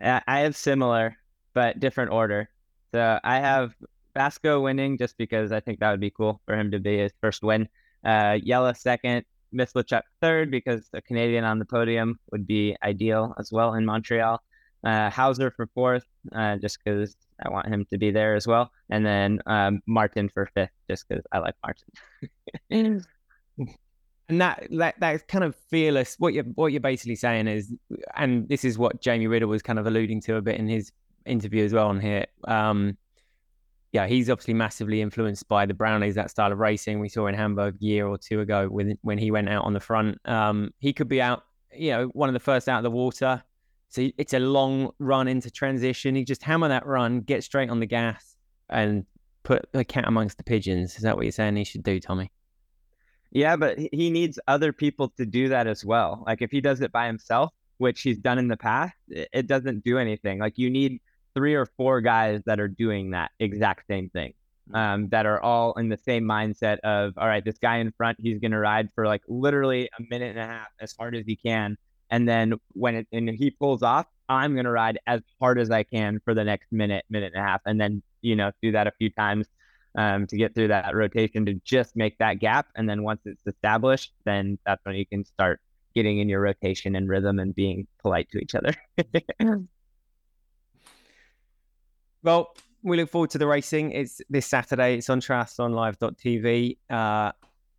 [0.00, 1.16] I have similar,
[1.54, 2.48] but different order.
[2.92, 3.74] So I have
[4.14, 7.12] Vasco winning just because I think that would be cool for him to be his
[7.20, 7.68] first win.
[8.04, 13.52] Uh, Jelle second, Mislawchuk third because a Canadian on the podium would be ideal as
[13.52, 14.42] well in Montreal.
[14.84, 16.04] Uh, Hauser for fourth,
[16.34, 18.70] uh, just because I want him to be there as well.
[18.90, 23.04] And then um, Marten for fifth, just because I like Marten.
[24.26, 26.16] And that, that that's kind of fearless.
[26.18, 27.74] What you're what you're basically saying is,
[28.16, 30.92] and this is what Jamie Riddle was kind of alluding to a bit in his
[31.26, 32.24] interview as well on here.
[32.44, 32.96] Um,
[33.94, 37.34] yeah, he's obviously massively influenced by the Brownlees, that style of racing we saw in
[37.36, 40.18] Hamburg a year or two ago when when he went out on the front.
[40.24, 43.40] Um, he could be out, you know, one of the first out of the water.
[43.90, 46.16] So it's a long run into transition.
[46.16, 48.34] He just hammer that run, get straight on the gas,
[48.68, 49.06] and
[49.44, 50.96] put the cat amongst the pigeons.
[50.96, 52.32] Is that what you're saying he should do, Tommy?
[53.30, 56.24] Yeah, but he needs other people to do that as well.
[56.26, 59.84] Like if he does it by himself, which he's done in the past, it doesn't
[59.84, 60.40] do anything.
[60.40, 61.00] Like you need
[61.34, 64.34] three or four guys that are doing that exact same thing.
[64.70, 64.76] Mm.
[64.76, 68.18] Um, that are all in the same mindset of, all right, this guy in front,
[68.20, 71.36] he's gonna ride for like literally a minute and a half as hard as he
[71.36, 71.76] can,
[72.10, 75.82] and then when it and he pulls off, I'm gonna ride as hard as I
[75.82, 78.86] can for the next minute, minute and a half, and then you know do that
[78.86, 79.48] a few times
[79.96, 82.68] um, to get through that rotation to just make that gap.
[82.74, 85.60] And then once it's established, then that's when you can start
[85.94, 88.74] getting in your rotation and rhythm and being polite to each other.
[92.24, 93.92] well, we look forward to the racing.
[93.92, 94.96] It's this Saturday.
[94.96, 96.78] It's on triathlonlive.tv.
[96.90, 97.32] Uh,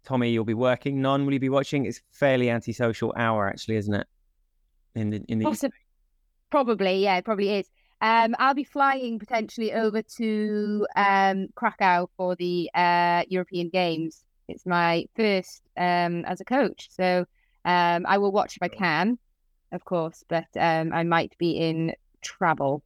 [0.06, 1.02] Tommy, you'll be working.
[1.02, 1.86] Non, will you be watching?
[1.86, 4.08] It's fairly antisocial hour, actually, isn't it?
[4.94, 5.72] In the in the Possi-
[6.50, 7.70] probably, yeah, it probably is.
[8.02, 14.24] Um, I'll be flying potentially over to um, Krakow for the uh, European Games.
[14.48, 17.26] It's my first um, as a coach, so
[17.66, 19.18] um, I will watch if I can,
[19.72, 22.84] of course, but um, I might be in travel.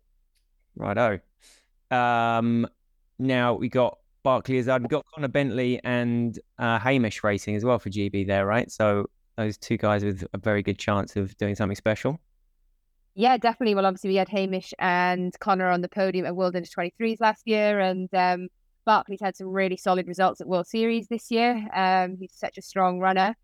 [0.76, 1.20] Righto.
[1.92, 2.68] Um,
[3.18, 7.80] now we got Barkley Izzard, we've got Connor Bentley and uh, Hamish racing as well
[7.80, 8.70] for GB there, right?
[8.72, 12.20] So those two guys with a very good chance of doing something special.
[13.16, 13.76] Yeah, definitely.
[13.76, 17.44] Well, obviously we had Hamish and Connor on the podium at World Under 23s last
[17.46, 18.48] year, and um,
[18.86, 21.68] Barkley's had some really solid results at World Series this year.
[21.74, 23.36] Um, he's such a strong runner.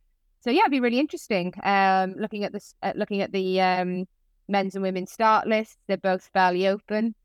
[0.41, 1.53] So yeah, it'd be really interesting.
[1.63, 4.05] Um, looking at this, uh, looking at the um,
[4.47, 7.15] men's and women's start lists, they're both fairly open.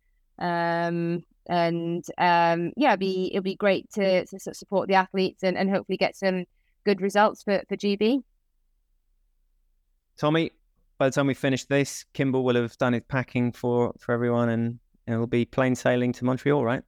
[0.40, 4.94] Um, and um, yeah, it'd be it'll be great to, to sort of support the
[4.94, 6.44] athletes and, and hopefully get some
[6.84, 8.22] good results for, for GB.
[10.16, 10.52] Tommy,
[10.98, 14.48] by the time we finish this, Kimball will have done his packing for for everyone,
[14.48, 16.82] and it'll be plain sailing to Montreal, right?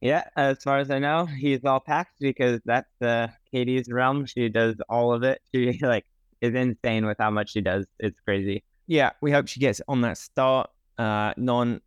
[0.00, 4.26] Yeah, as far as I know, he's all packed because that's uh, Katie's realm.
[4.26, 5.40] She does all of it.
[5.54, 6.04] She like
[6.40, 7.86] is insane with how much she does.
[7.98, 8.64] It's crazy.
[8.86, 10.68] Yeah, we hope she gets on that start.
[10.98, 11.80] Uh, non,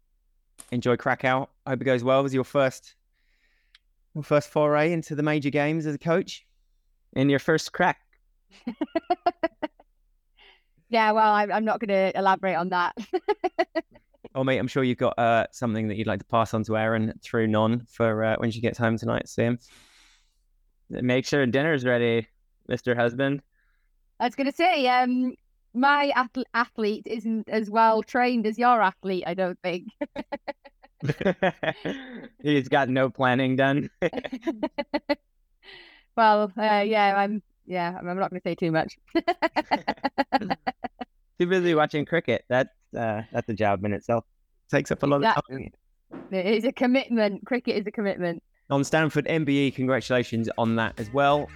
[0.71, 1.47] enjoy Krakow.
[1.65, 2.23] I hope it goes well.
[2.23, 2.95] Was your first
[4.15, 6.45] your first foray into the major games as a coach?
[7.13, 7.99] In your first crack.
[10.89, 12.95] yeah, well, I'm, I'm not going to elaborate on that.
[14.35, 16.77] oh, mate, I'm sure you've got uh, something that you'd like to pass on to
[16.77, 19.27] Erin through Non for uh, when she gets home tonight.
[19.27, 19.57] Sam.
[20.89, 22.27] Make sure dinner's ready,
[22.67, 23.41] Mister Husband.
[24.19, 25.35] I was going to say, um,
[25.77, 26.11] my
[26.53, 29.23] athlete isn't as well trained as your athlete.
[29.27, 29.89] I don't think.
[32.43, 33.89] He's got no planning done.
[36.17, 37.43] well, uh, yeah, I'm.
[37.65, 38.97] Yeah, I'm not going to say too much.
[41.37, 42.45] too busy watching cricket.
[42.47, 44.23] That's uh, that's a job in itself.
[44.71, 45.55] Takes up a lot exactly.
[45.55, 46.29] of time.
[46.31, 47.45] It is a commitment.
[47.45, 48.41] Cricket is a commitment.
[48.69, 51.49] Non Stanford MBE, congratulations on that as well.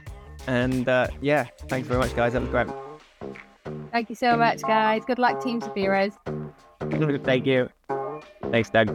[0.47, 2.33] And uh, yeah, thanks very much, guys.
[2.33, 2.67] That was great.
[3.91, 5.03] Thank you so much, guys.
[5.05, 6.13] Good luck, Team Zaferes.
[7.23, 7.69] Thank you.
[8.51, 8.89] Thanks, Doug.